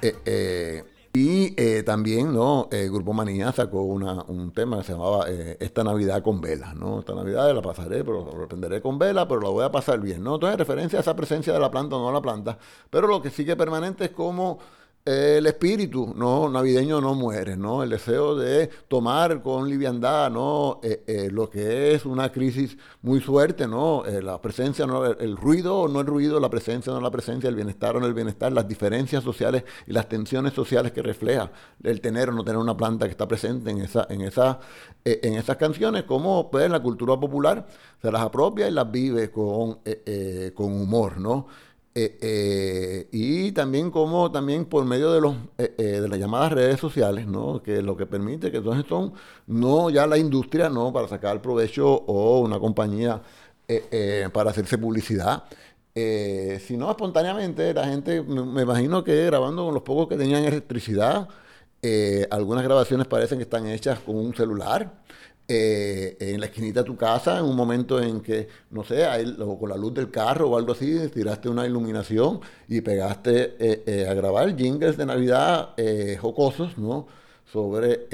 Eh, 0.01 0.15
eh, 0.25 0.83
y 1.13 1.51
también, 1.83 2.33
¿no? 2.33 2.69
El 2.71 2.89
Grupo 2.89 3.11
Manía 3.11 3.51
sacó 3.51 3.81
una- 3.81 4.23
un 4.23 4.53
tema 4.53 4.77
que 4.77 4.83
se 4.85 4.93
llamaba 4.93 5.25
Esta 5.59 5.83
Navidad 5.83 6.23
con 6.23 6.39
velas, 6.39 6.73
¿no? 6.75 6.99
Esta 6.99 7.13
Navidad 7.13 7.53
la 7.53 7.61
pasaré, 7.61 8.03
pero 8.05 8.25
la 8.39 8.47
prenderé 8.47 8.81
con 8.81 8.97
vela, 8.97 9.27
pero 9.27 9.41
la 9.41 9.49
voy 9.49 9.65
a 9.65 9.71
pasar 9.71 9.99
bien, 9.99 10.23
¿no? 10.23 10.35
Entonces, 10.35 10.57
referencia 10.57 10.99
a 10.99 11.01
esa 11.01 11.13
presencia 11.15 11.51
de 11.51 11.59
la 11.59 11.69
planta 11.69 11.97
o 11.97 11.99
no 11.99 12.13
la 12.13 12.21
planta, 12.21 12.57
pero 12.89 13.07
lo 13.07 13.21
que 13.21 13.29
sigue 13.29 13.57
permanente 13.57 14.05
es 14.05 14.11
como 14.11 14.59
el 15.03 15.47
espíritu 15.47 16.13
no 16.15 16.47
navideño 16.47 17.01
no 17.01 17.15
muere, 17.15 17.57
¿no? 17.57 17.81
El 17.81 17.89
deseo 17.89 18.35
de 18.35 18.67
tomar 18.87 19.41
con 19.41 19.67
liviandad, 19.67 20.29
¿no? 20.29 20.79
Eh, 20.83 21.03
eh, 21.07 21.29
lo 21.31 21.49
que 21.49 21.95
es 21.95 22.05
una 22.05 22.31
crisis 22.31 22.77
muy 23.01 23.19
fuerte, 23.19 23.67
¿no? 23.67 24.05
Eh, 24.05 24.21
la 24.21 24.39
presencia, 24.39 24.85
¿no? 24.85 25.03
El, 25.05 25.35
ruido 25.37 25.79
o 25.79 25.87
no 25.87 26.01
el 26.01 26.05
ruido, 26.05 26.39
la 26.39 26.49
presencia 26.51 26.91
o 26.91 26.95
no 26.95 27.01
la 27.01 27.09
presencia, 27.09 27.49
el 27.49 27.55
bienestar 27.55 27.95
o 27.95 27.99
no 27.99 28.05
el 28.05 28.13
bienestar, 28.13 28.53
las 28.53 28.67
diferencias 28.67 29.23
sociales 29.23 29.63
y 29.87 29.91
las 29.93 30.07
tensiones 30.07 30.53
sociales 30.53 30.91
que 30.91 31.01
refleja 31.01 31.51
el 31.81 31.99
tener 31.99 32.29
o 32.29 32.33
no 32.33 32.43
tener 32.43 32.59
una 32.59 32.77
planta 32.77 33.05
que 33.05 33.11
está 33.11 33.27
presente 33.27 33.71
en, 33.71 33.79
esa, 33.79 34.05
en, 34.07 34.21
esa, 34.21 34.59
en 35.03 35.33
esas 35.33 35.57
canciones, 35.57 36.03
como 36.03 36.51
pues 36.51 36.69
la 36.69 36.79
cultura 36.79 37.19
popular 37.19 37.65
se 37.99 38.11
las 38.11 38.21
apropia 38.21 38.67
y 38.67 38.71
las 38.71 38.91
vive 38.91 39.31
con, 39.31 39.79
con 40.53 40.73
humor, 40.73 41.19
¿no? 41.19 41.47
Eh, 41.93 42.17
eh, 42.21 43.07
y 43.11 43.51
también 43.51 43.91
como 43.91 44.31
también 44.31 44.63
por 44.63 44.85
medio 44.85 45.11
de 45.11 45.19
los 45.19 45.35
eh, 45.57 45.73
de 45.77 46.07
las 46.07 46.17
llamadas 46.19 46.53
redes 46.53 46.79
sociales, 46.79 47.27
¿no? 47.27 47.61
Que 47.61 47.81
lo 47.81 47.97
que 47.97 48.05
permite 48.05 48.49
que 48.49 48.57
entonces 48.57 48.85
son 48.87 49.13
no 49.47 49.89
ya 49.89 50.07
la 50.07 50.17
industria, 50.17 50.69
no 50.69 50.93
para 50.93 51.09
sacar 51.09 51.41
provecho 51.41 51.87
o 51.89 52.39
una 52.39 52.59
compañía 52.59 53.21
para 54.33 54.51
hacerse 54.51 54.77
publicidad, 54.77 55.45
sino 55.95 56.91
espontáneamente 56.91 57.73
la 57.73 57.87
gente, 57.87 58.21
me, 58.21 58.63
imagino 58.63 59.01
que 59.03 59.25
grabando 59.27 59.65
con 59.65 59.73
los 59.73 59.83
pocos 59.83 60.09
que 60.09 60.17
tenían 60.17 60.43
electricidad, 60.43 61.29
algunas 62.31 62.63
grabaciones 62.65 63.07
parecen 63.07 63.37
que 63.37 63.43
están 63.43 63.67
hechas 63.67 63.99
con 63.99 64.17
un 64.17 64.35
celular 64.35 64.91
eh, 65.53 66.17
en 66.19 66.39
la 66.39 66.45
esquinita 66.45 66.79
de 66.79 66.85
tu 66.85 66.95
casa, 66.95 67.39
en 67.39 67.45
un 67.45 67.55
momento 67.55 68.01
en 68.01 68.21
que, 68.21 68.47
no 68.69 68.83
sé, 68.83 69.05
ahí, 69.05 69.35
con 69.59 69.69
la 69.69 69.75
luz 69.75 69.93
del 69.93 70.09
carro 70.09 70.49
o 70.49 70.57
algo 70.57 70.71
así, 70.71 70.97
tiraste 71.13 71.49
una 71.49 71.65
iluminación 71.67 72.39
y 72.69 72.79
pegaste 72.79 73.55
eh, 73.59 73.83
eh, 73.85 74.07
a 74.09 74.13
grabar 74.13 74.55
jingles 74.55 74.95
de 74.95 75.05
Navidad 75.05 75.75
jocosos, 76.19 76.77
¿no? 76.77 77.07
Sobre 77.51 78.07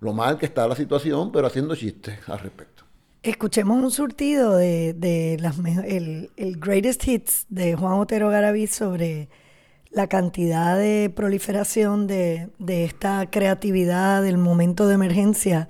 lo 0.00 0.12
mal 0.14 0.38
que 0.38 0.46
está 0.46 0.66
la 0.66 0.76
situación, 0.76 1.30
pero 1.30 1.46
haciendo 1.46 1.76
chistes 1.76 2.18
al 2.28 2.38
respecto. 2.38 2.84
Escuchemos 3.22 3.82
un 3.82 3.90
surtido 3.90 4.56
de, 4.56 4.94
de 4.94 5.36
las 5.40 5.58
el, 5.58 6.30
el 6.36 6.58
Greatest 6.58 7.06
Hits 7.06 7.46
de 7.48 7.74
Juan 7.74 7.94
Otero 7.94 8.30
Garaví 8.30 8.66
sobre 8.66 9.28
la 9.94 10.08
cantidad 10.08 10.76
de 10.76 11.10
proliferación 11.14 12.06
de, 12.06 12.50
de 12.58 12.84
esta 12.84 13.30
creatividad 13.30 14.22
del 14.22 14.38
momento 14.38 14.88
de 14.88 14.94
emergencia 14.94 15.68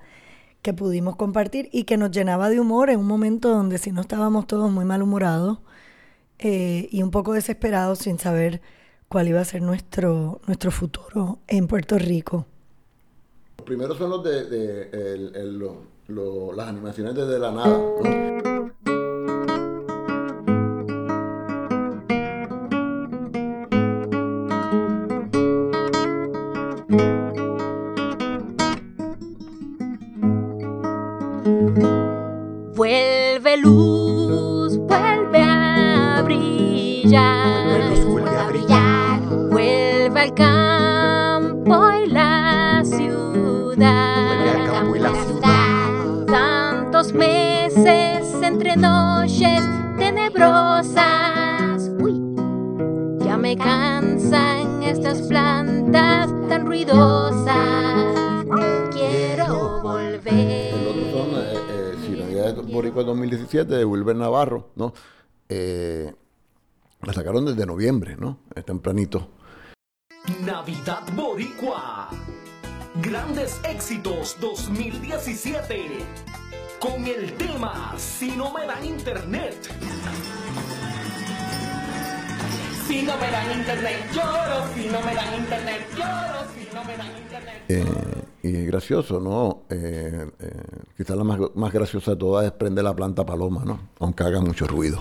que 0.63 0.73
pudimos 0.73 1.17
compartir 1.17 1.69
y 1.73 1.85
que 1.85 1.99
nos 1.99 2.11
llenaba 2.11 2.49
de 2.49 2.59
humor 2.59 2.89
en 2.89 3.01
un 3.01 3.07
momento 3.07 3.51
donde 3.51 3.77
si 3.77 3.93
no 3.93 4.01
estábamos 4.01 4.47
todos 4.47 4.71
muy 4.73 4.87
malhumorados 4.87 5.59
eh, 6.39 6.89
y 6.91 7.03
un 7.03 7.11
poco 7.11 7.35
desesperados 7.35 7.99
sin 7.99 8.19
saber 8.19 8.63
cuál 9.09 9.29
iba 9.29 9.41
a 9.41 9.45
ser 9.45 9.61
nuestro, 9.61 10.41
nuestro 10.47 10.71
futuro 10.71 11.39
en 11.47 11.67
Puerto 11.67 11.99
Rico. 11.99 12.47
Los 13.59 13.67
primeros 13.67 13.99
son 13.99 14.09
los 14.11 14.25
de, 14.25 14.45
de 14.49 14.83
el- 15.15 15.37
el- 15.37 15.59
lo- 16.09 16.53
las 16.55 16.69
animaciones 16.69 17.15
desde 17.15 17.39
la 17.39 17.53
nada. 17.53 17.79
Me 53.57 53.65
cansan 53.65 54.83
estas 54.83 55.23
plantas 55.23 56.29
tan 56.49 56.67
ruidosas. 56.67 58.45
Quiero 58.91 59.77
El 59.77 59.83
volver. 59.83 60.75
otro 60.75 61.11
son, 61.13 61.31
eh, 61.35 61.53
eh, 61.55 61.95
si 62.05 62.11
Navidad 62.11 62.55
de 62.55 62.73
Boricua 62.73 63.05
2017, 63.05 63.75
de 63.77 63.85
Wilber 63.85 64.17
Navarro, 64.17 64.71
¿no? 64.75 64.93
Eh, 65.49 66.13
la 67.03 67.13
sacaron 67.13 67.45
desde 67.45 67.65
noviembre, 67.67 68.17
¿no? 68.19 68.39
Tempranito. 68.65 69.29
Navidad 70.41 71.03
Boricua. 71.15 72.09
Grandes 73.03 73.61
éxitos 73.69 74.37
2017. 74.41 76.05
Con 76.81 77.07
el 77.07 77.33
tema 77.35 77.95
Si 77.97 78.33
no 78.37 78.53
me 78.53 78.67
dan 78.67 78.85
internet. 78.85 79.55
Si 82.87 83.03
no 83.03 83.17
me 83.17 83.31
dan 83.31 83.59
internet, 83.59 83.97
lloro. 84.13 84.67
Si 84.75 84.89
no 84.89 85.01
me 85.01 85.15
dan 85.15 85.35
internet, 85.41 85.87
lloro. 85.97 86.41
Si 86.55 86.75
no 86.75 86.85
me 86.85 86.97
dan 86.97 87.17
internet. 87.17 87.63
Eh, 87.69 88.23
y 88.43 88.57
es 88.57 88.67
gracioso, 88.67 89.21
¿no? 89.21 89.63
Eh, 89.71 90.27
eh, 90.39 90.63
quizás 90.97 91.17
la 91.17 91.25
más, 91.25 91.39
más 91.55 91.73
graciosa 91.73 92.13
de 92.13 92.17
todas 92.19 92.45
es 92.45 92.53
prender 92.53 92.85
la 92.85 92.95
planta 92.95 93.25
paloma, 93.25 93.65
¿no? 93.65 93.89
Aunque 94.01 94.25
haga 94.25 94.41
mucho 94.41 94.67
ruido. 94.67 95.01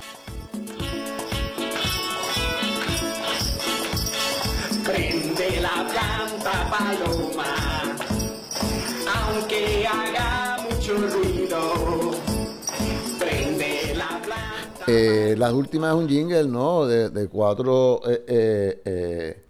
Eh, 14.87 15.35
las 15.37 15.53
últimas 15.53 15.93
es 15.93 16.01
un 16.01 16.09
jingle, 16.09 16.47
¿no? 16.47 16.85
De, 16.85 17.27
cuatro, 17.27 18.01
eh, 18.05 19.41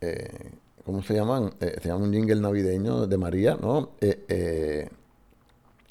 eh, 0.00 0.50
¿cómo 0.84 1.02
se 1.02 1.14
llaman? 1.14 1.52
Se 1.60 1.88
llama 1.88 2.04
un 2.04 2.12
jingle 2.12 2.40
navideño 2.40 3.06
de 3.06 3.18
María, 3.18 3.56
¿no? 3.60 3.90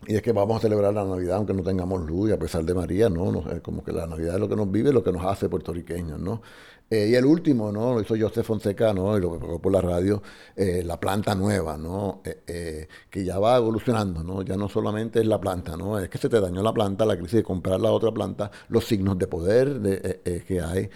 Y 0.05 0.15
es 0.15 0.21
que 0.21 0.31
vamos 0.31 0.57
a 0.57 0.59
celebrar 0.59 0.93
la 0.93 1.03
Navidad 1.03 1.37
aunque 1.37 1.53
no 1.53 1.63
tengamos 1.63 2.01
luz 2.01 2.29
y 2.29 2.33
a 2.33 2.39
pesar 2.39 2.63
de 2.63 2.73
María, 2.73 3.09
¿no? 3.09 3.31
no 3.31 3.43
sé, 3.43 3.61
como 3.61 3.83
que 3.83 3.91
la 3.91 4.05
Navidad 4.05 4.35
es 4.35 4.39
lo 4.39 4.47
que 4.47 4.55
nos 4.55 4.71
vive, 4.71 4.93
lo 4.93 5.03
que 5.03 5.11
nos 5.11 5.25
hace 5.25 5.49
puertorriqueños, 5.49 6.19
¿no? 6.19 6.41
Eh, 6.89 7.09
y 7.09 7.15
el 7.15 7.25
último, 7.25 7.69
¿no? 7.69 7.93
Lo 7.93 8.01
hizo 8.01 8.15
José 8.17 8.43
Fonseca, 8.43 8.93
¿no? 8.93 9.17
Y 9.17 9.21
lo 9.21 9.33
que 9.33 9.39
pegó 9.39 9.59
por 9.61 9.73
la 9.73 9.81
radio, 9.81 10.21
eh, 10.55 10.83
la 10.85 10.97
planta 10.97 11.35
nueva, 11.35 11.77
¿no? 11.77 12.21
Eh, 12.23 12.43
eh, 12.47 12.87
que 13.09 13.25
ya 13.25 13.39
va 13.39 13.57
evolucionando, 13.57 14.23
¿no? 14.23 14.41
Ya 14.41 14.55
no 14.55 14.69
solamente 14.69 15.19
es 15.19 15.25
la 15.25 15.37
planta, 15.41 15.75
¿no? 15.75 15.99
Es 15.99 16.07
que 16.07 16.17
se 16.17 16.29
te 16.29 16.39
dañó 16.39 16.63
la 16.63 16.71
planta, 16.73 17.05
la 17.05 17.17
crisis 17.17 17.37
de 17.39 17.43
comprar 17.43 17.81
la 17.81 17.91
otra 17.91 18.13
planta, 18.13 18.51
los 18.69 18.85
signos 18.85 19.17
de 19.17 19.27
poder 19.27 19.81
de, 19.81 19.95
eh, 19.95 20.21
eh, 20.23 20.43
que 20.47 20.61
hay 20.61 20.89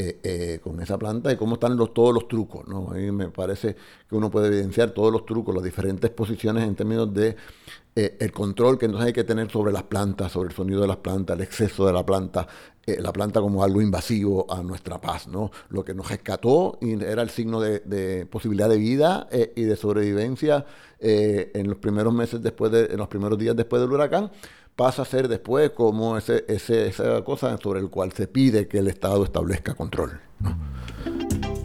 eh, 0.00 0.20
eh, 0.22 0.60
con 0.62 0.80
esa 0.80 0.96
planta 0.96 1.32
y 1.32 1.36
cómo 1.36 1.54
están 1.54 1.76
los, 1.76 1.92
todos 1.92 2.14
los 2.14 2.28
trucos, 2.28 2.68
¿no? 2.68 2.92
A 2.92 2.94
mí 2.94 3.10
me 3.10 3.30
parece 3.30 3.74
que 4.08 4.14
uno 4.14 4.30
puede 4.30 4.46
evidenciar 4.46 4.92
todos 4.92 5.10
los 5.12 5.26
trucos, 5.26 5.52
las 5.52 5.64
diferentes 5.64 6.08
posiciones 6.10 6.62
en 6.62 6.76
términos 6.76 7.12
de 7.12 7.34
eh, 8.00 8.16
el 8.20 8.30
control 8.30 8.78
que 8.78 8.86
entonces 8.86 9.08
hay 9.08 9.12
que 9.12 9.24
tener 9.24 9.50
sobre 9.50 9.72
las 9.72 9.82
plantas, 9.82 10.30
sobre 10.30 10.50
el 10.50 10.54
sonido 10.54 10.80
de 10.80 10.86
las 10.86 10.98
plantas, 10.98 11.36
el 11.36 11.42
exceso 11.42 11.84
de 11.84 11.92
la 11.92 12.06
planta, 12.06 12.46
eh, 12.86 12.98
la 13.00 13.12
planta 13.12 13.40
como 13.40 13.64
algo 13.64 13.82
invasivo 13.82 14.46
a 14.48 14.62
nuestra 14.62 15.00
paz, 15.00 15.26
¿no? 15.26 15.50
Lo 15.68 15.84
que 15.84 15.94
nos 15.94 16.08
rescató 16.08 16.78
y 16.80 16.92
era 17.02 17.22
el 17.22 17.30
signo 17.30 17.60
de, 17.60 18.24
posibilidad 18.30 18.68
de 18.68 18.76
vida 18.76 19.26
eh, 19.32 19.52
y 19.56 19.62
de 19.62 19.74
sobrevivencia 19.74 20.64
en 21.00 21.68
los 21.68 21.78
primeros 21.78 22.14
meses 22.14 22.40
después 22.40 22.70
de, 22.70 22.84
en 22.84 22.98
los 22.98 23.08
primeros 23.08 23.36
días 23.36 23.56
después 23.56 23.82
del 23.82 23.90
huracán, 23.90 24.30
pasa 24.76 25.02
a 25.02 25.04
ser 25.04 25.26
después 25.26 25.70
como 25.70 26.16
esa 26.18 26.34
cosa 27.24 27.56
sobre 27.56 27.80
el 27.80 27.90
cual 27.90 28.12
se 28.12 28.28
pide 28.28 28.68
que 28.68 28.78
el 28.78 28.86
Estado 28.86 29.24
establezca 29.24 29.74
control. 29.74 30.20
¿no? 30.38 31.57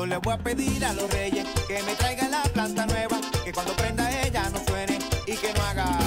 Voy 0.00 0.32
a 0.32 0.38
pedir 0.38 0.82
a 0.82 0.94
los 0.94 1.12
reyes 1.12 1.46
que 1.68 1.82
me 1.82 1.94
traigan 1.94 2.30
la 2.30 2.42
planta 2.44 2.86
nueva, 2.86 3.20
que 3.44 3.52
cuando 3.52 3.74
prenda 3.74 4.10
ella 4.22 4.48
no 4.48 4.58
suene 4.66 4.98
y 5.26 5.36
que 5.36 5.52
no 5.52 5.60
haga. 5.60 5.98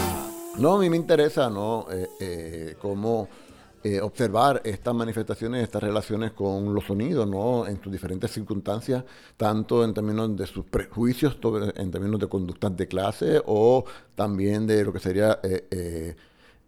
No, 0.58 0.78
a 0.78 0.80
mí 0.80 0.90
me 0.90 0.98
interesa, 0.98 1.48
¿no? 1.52 1.86
Eh, 1.92 2.10
eh, 2.20 2.76
cómo 2.82 3.30
eh, 3.84 4.02
observar 4.02 4.62
estas 4.64 4.96
manifestaciones, 4.96 5.62
estas 5.62 5.84
relaciones 5.84 6.32
con 6.32 6.74
los 6.74 6.86
sonidos, 6.86 7.28
¿no? 7.28 7.68
En 7.68 7.84
sus 7.84 7.92
diferentes 7.92 8.32
circunstancias, 8.32 9.04
tanto 9.38 9.84
en 9.84 9.94
términos 9.94 10.36
de 10.36 10.48
sus 10.48 10.66
prejuicios, 10.66 11.38
en 11.76 11.92
términos 11.92 12.20
de 12.20 12.28
conductas 12.28 12.76
de 12.76 12.88
clase 12.88 13.44
o 13.46 13.86
también 14.16 14.66
de 14.66 14.86
lo 14.86 14.92
que 14.92 15.00
sería 15.00 15.40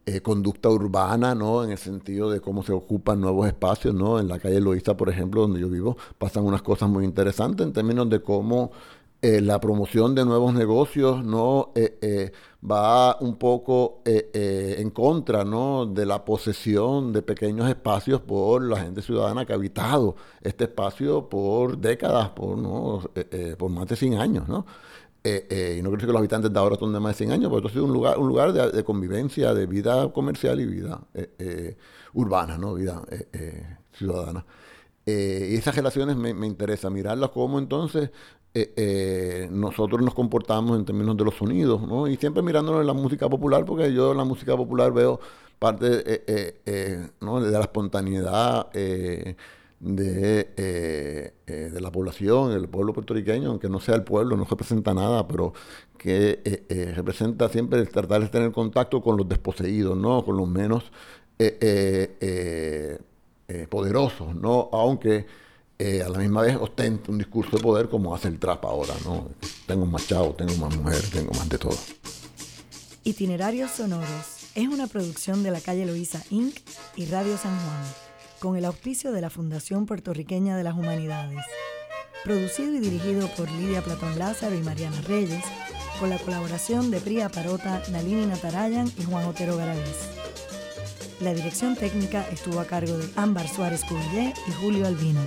eh, 0.05 0.21
conducta 0.21 0.69
urbana, 0.69 1.33
¿no? 1.33 1.63
En 1.63 1.71
el 1.71 1.77
sentido 1.77 2.29
de 2.29 2.39
cómo 2.39 2.63
se 2.63 2.71
ocupan 2.73 3.19
nuevos 3.21 3.47
espacios, 3.47 3.95
¿no? 3.95 4.19
En 4.19 4.27
la 4.27 4.39
calle 4.39 4.61
Loíza, 4.61 4.95
por 4.95 5.09
ejemplo, 5.09 5.41
donde 5.41 5.59
yo 5.59 5.69
vivo, 5.69 5.97
pasan 6.19 6.45
unas 6.45 6.61
cosas 6.61 6.89
muy 6.89 7.05
interesantes 7.05 7.65
en 7.65 7.73
términos 7.73 8.09
de 8.09 8.21
cómo 8.21 8.71
eh, 9.21 9.41
la 9.41 9.59
promoción 9.59 10.13
de 10.13 10.23
nuevos 10.25 10.53
negocios 10.53 11.25
no 11.25 11.71
Eh, 11.75 12.31
va 12.63 13.17
un 13.19 13.35
poco 13.37 14.01
en 14.05 14.89
contra 14.89 15.43
¿no? 15.43 15.85
de 15.85 16.05
la 16.05 16.25
posesión 16.25 17.13
de 17.13 17.21
pequeños 17.21 17.69
espacios 17.69 18.21
por 18.21 18.63
la 18.63 18.77
gente 18.77 19.03
ciudadana 19.03 19.45
que 19.45 19.53
ha 19.53 19.55
habitado 19.55 20.15
este 20.41 20.63
espacio 20.63 21.29
por 21.29 21.77
décadas, 21.77 22.29
por, 22.29 22.57
¿no? 22.57 23.01
Por 23.57 23.69
más 23.69 23.87
de 23.87 23.95
100 23.95 24.15
años. 24.15 24.47
¿no? 24.47 24.65
Eh, 25.27 25.47
eh, 25.49 25.75
y 25.79 25.81
no 25.81 25.89
creo 25.89 26.01
que 26.01 26.13
los 26.13 26.17
habitantes 26.17 26.53
de 26.53 26.59
ahora 26.59 26.75
son 26.75 26.93
de 26.93 26.99
más 26.99 27.13
de 27.13 27.25
100 27.25 27.31
años, 27.31 27.49
porque 27.49 27.65
esto 27.65 27.69
ha 27.69 27.71
sido 27.71 27.85
un 27.85 27.93
lugar, 27.93 28.19
un 28.19 28.27
lugar 28.27 28.53
de, 28.53 28.83
convivencia, 28.83 29.55
de 29.55 29.65
vida 29.65 30.13
comercial 30.13 30.59
y 30.59 30.67
vida 30.67 31.01
eh, 31.15 31.75
urbana, 32.13 32.59
¿no? 32.59 32.75
vida 32.75 33.01
ciudadana. 33.91 34.45
Y 35.03 35.55
esas 35.55 35.75
relaciones 35.75 36.15
me, 36.15 36.35
me 36.35 36.45
interesa 36.45 36.91
mirarlas 36.91 37.31
como 37.31 37.57
entonces 37.57 38.11
nosotros 39.49 39.99
nos 40.03 40.13
comportamos 40.13 40.77
en 40.77 40.85
términos 40.85 41.17
de 41.17 41.23
los 41.23 41.33
sonidos, 41.33 41.81
¿no? 41.81 42.07
Y 42.07 42.17
siempre 42.17 42.43
mirándonos 42.43 42.81
en 42.81 42.87
la 42.87 42.93
música 42.93 43.27
popular, 43.27 43.65
porque 43.65 43.91
yo 43.91 44.11
en 44.11 44.17
la 44.17 44.25
música 44.25 44.55
popular 44.55 44.93
veo 44.93 45.19
parte 45.57 46.23
¿no? 47.19 47.41
de 47.41 47.51
la 47.51 47.61
espontaneidad 47.61 48.67
de, 49.79 50.53
eh, 50.57 51.33
eh, 51.47 51.69
de 51.73 51.81
la 51.81 51.91
población, 51.91 52.53
el 52.53 52.67
pueblo 52.67 52.93
puertorriqueño, 52.93 53.49
aunque 53.49 53.69
no 53.69 53.79
sea 53.79 53.95
el 53.95 54.03
pueblo, 54.03 54.37
no 54.37 54.45
representa 54.45 54.93
nada, 54.93 55.27
pero 55.27 55.53
que 55.97 56.41
eh, 56.43 56.65
eh, 56.69 56.93
representa 56.95 57.49
siempre 57.49 57.79
el 57.79 57.89
tratar 57.89 58.21
de 58.21 58.29
tener 58.29 58.51
contacto 58.51 59.01
con 59.01 59.17
los 59.17 59.27
desposeídos, 59.27 59.97
¿no? 59.97 60.23
Con 60.23 60.37
los 60.37 60.47
menos 60.47 60.83
eh, 61.39 62.97
eh, 63.47 63.67
poderosos, 63.69 64.35
¿no? 64.35 64.69
Aunque 64.71 65.25
a 65.77 66.09
la 66.09 66.19
misma 66.19 66.43
vez 66.43 66.55
ostenta 66.55 67.11
un 67.11 67.17
discurso 67.17 67.57
de 67.57 67.61
poder 67.61 67.89
como 67.89 68.15
hace 68.15 68.29
el 68.29 68.39
trap 68.39 68.63
ahora, 68.65 68.93
¿no? 69.03 69.27
Tengo 69.67 69.85
más 69.85 70.07
chavo, 70.07 70.33
tengo 70.33 70.55
más 70.55 70.75
mujer, 70.77 71.01
tengo 71.11 71.31
más 71.33 71.49
de 71.49 71.57
todo. 71.57 71.77
Itinerarios 73.03 73.71
Sonoros 73.71 74.49
es 74.55 74.67
una 74.67 74.87
producción 74.87 75.43
de 75.43 75.51
la 75.51 75.59
calle 75.59 75.85
Loíza 75.85 76.23
Inc. 76.29 76.55
y 76.95 77.05
Radio 77.07 77.37
San 77.37 77.55
Juan, 77.59 77.83
con 78.39 78.55
el 78.57 78.65
auspicio 78.65 79.11
de 79.11 79.21
la 79.21 79.29
Fundación 79.29 79.85
Puertorriqueña 79.85 80.57
de 80.57 80.63
las 80.63 80.75
Humanidades. 80.75 81.43
Producido 82.23 82.73
y 82.73 82.79
dirigido 82.79 83.27
por 83.35 83.49
Lidia 83.51 83.81
Platón 83.81 84.17
Lázaro 84.17 84.55
y 84.55 84.61
Mariana 84.61 84.99
Reyes, 85.01 85.43
con 85.99 86.09
la 86.09 86.17
colaboración 86.17 86.91
de 86.91 86.99
Priya 86.99 87.29
Parota, 87.29 87.81
Nalini 87.91 88.25
Natarayan 88.25 88.91
y 88.97 89.03
Juan 89.03 89.25
Otero 89.25 89.57
Garavés. 89.57 90.09
La 91.21 91.33
dirección 91.33 91.75
técnica 91.75 92.27
estuvo 92.31 92.59
a 92.59 92.65
cargo 92.65 92.97
de 92.97 93.09
Ámbar 93.15 93.47
Suárez 93.47 93.83
Cubillé 93.85 94.33
y 94.47 94.51
Julio 94.53 94.87
Albino. 94.87 95.21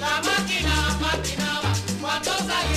La 0.00 0.20
máquina 0.22 0.98
patinaba 1.00 1.72
cuando 2.00 2.32
de. 2.32 2.72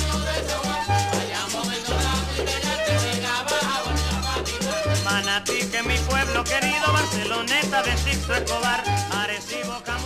Manatí, 5.06 5.58
que 5.70 5.82
mi 5.84 5.96
pueblo 6.08 6.42
querido, 6.42 6.85
Barceloneta 7.06 7.82
Sixto 7.96 8.34
Escobar, 8.34 8.82
Arecibo, 9.12 9.74
Ati. 9.74 10.05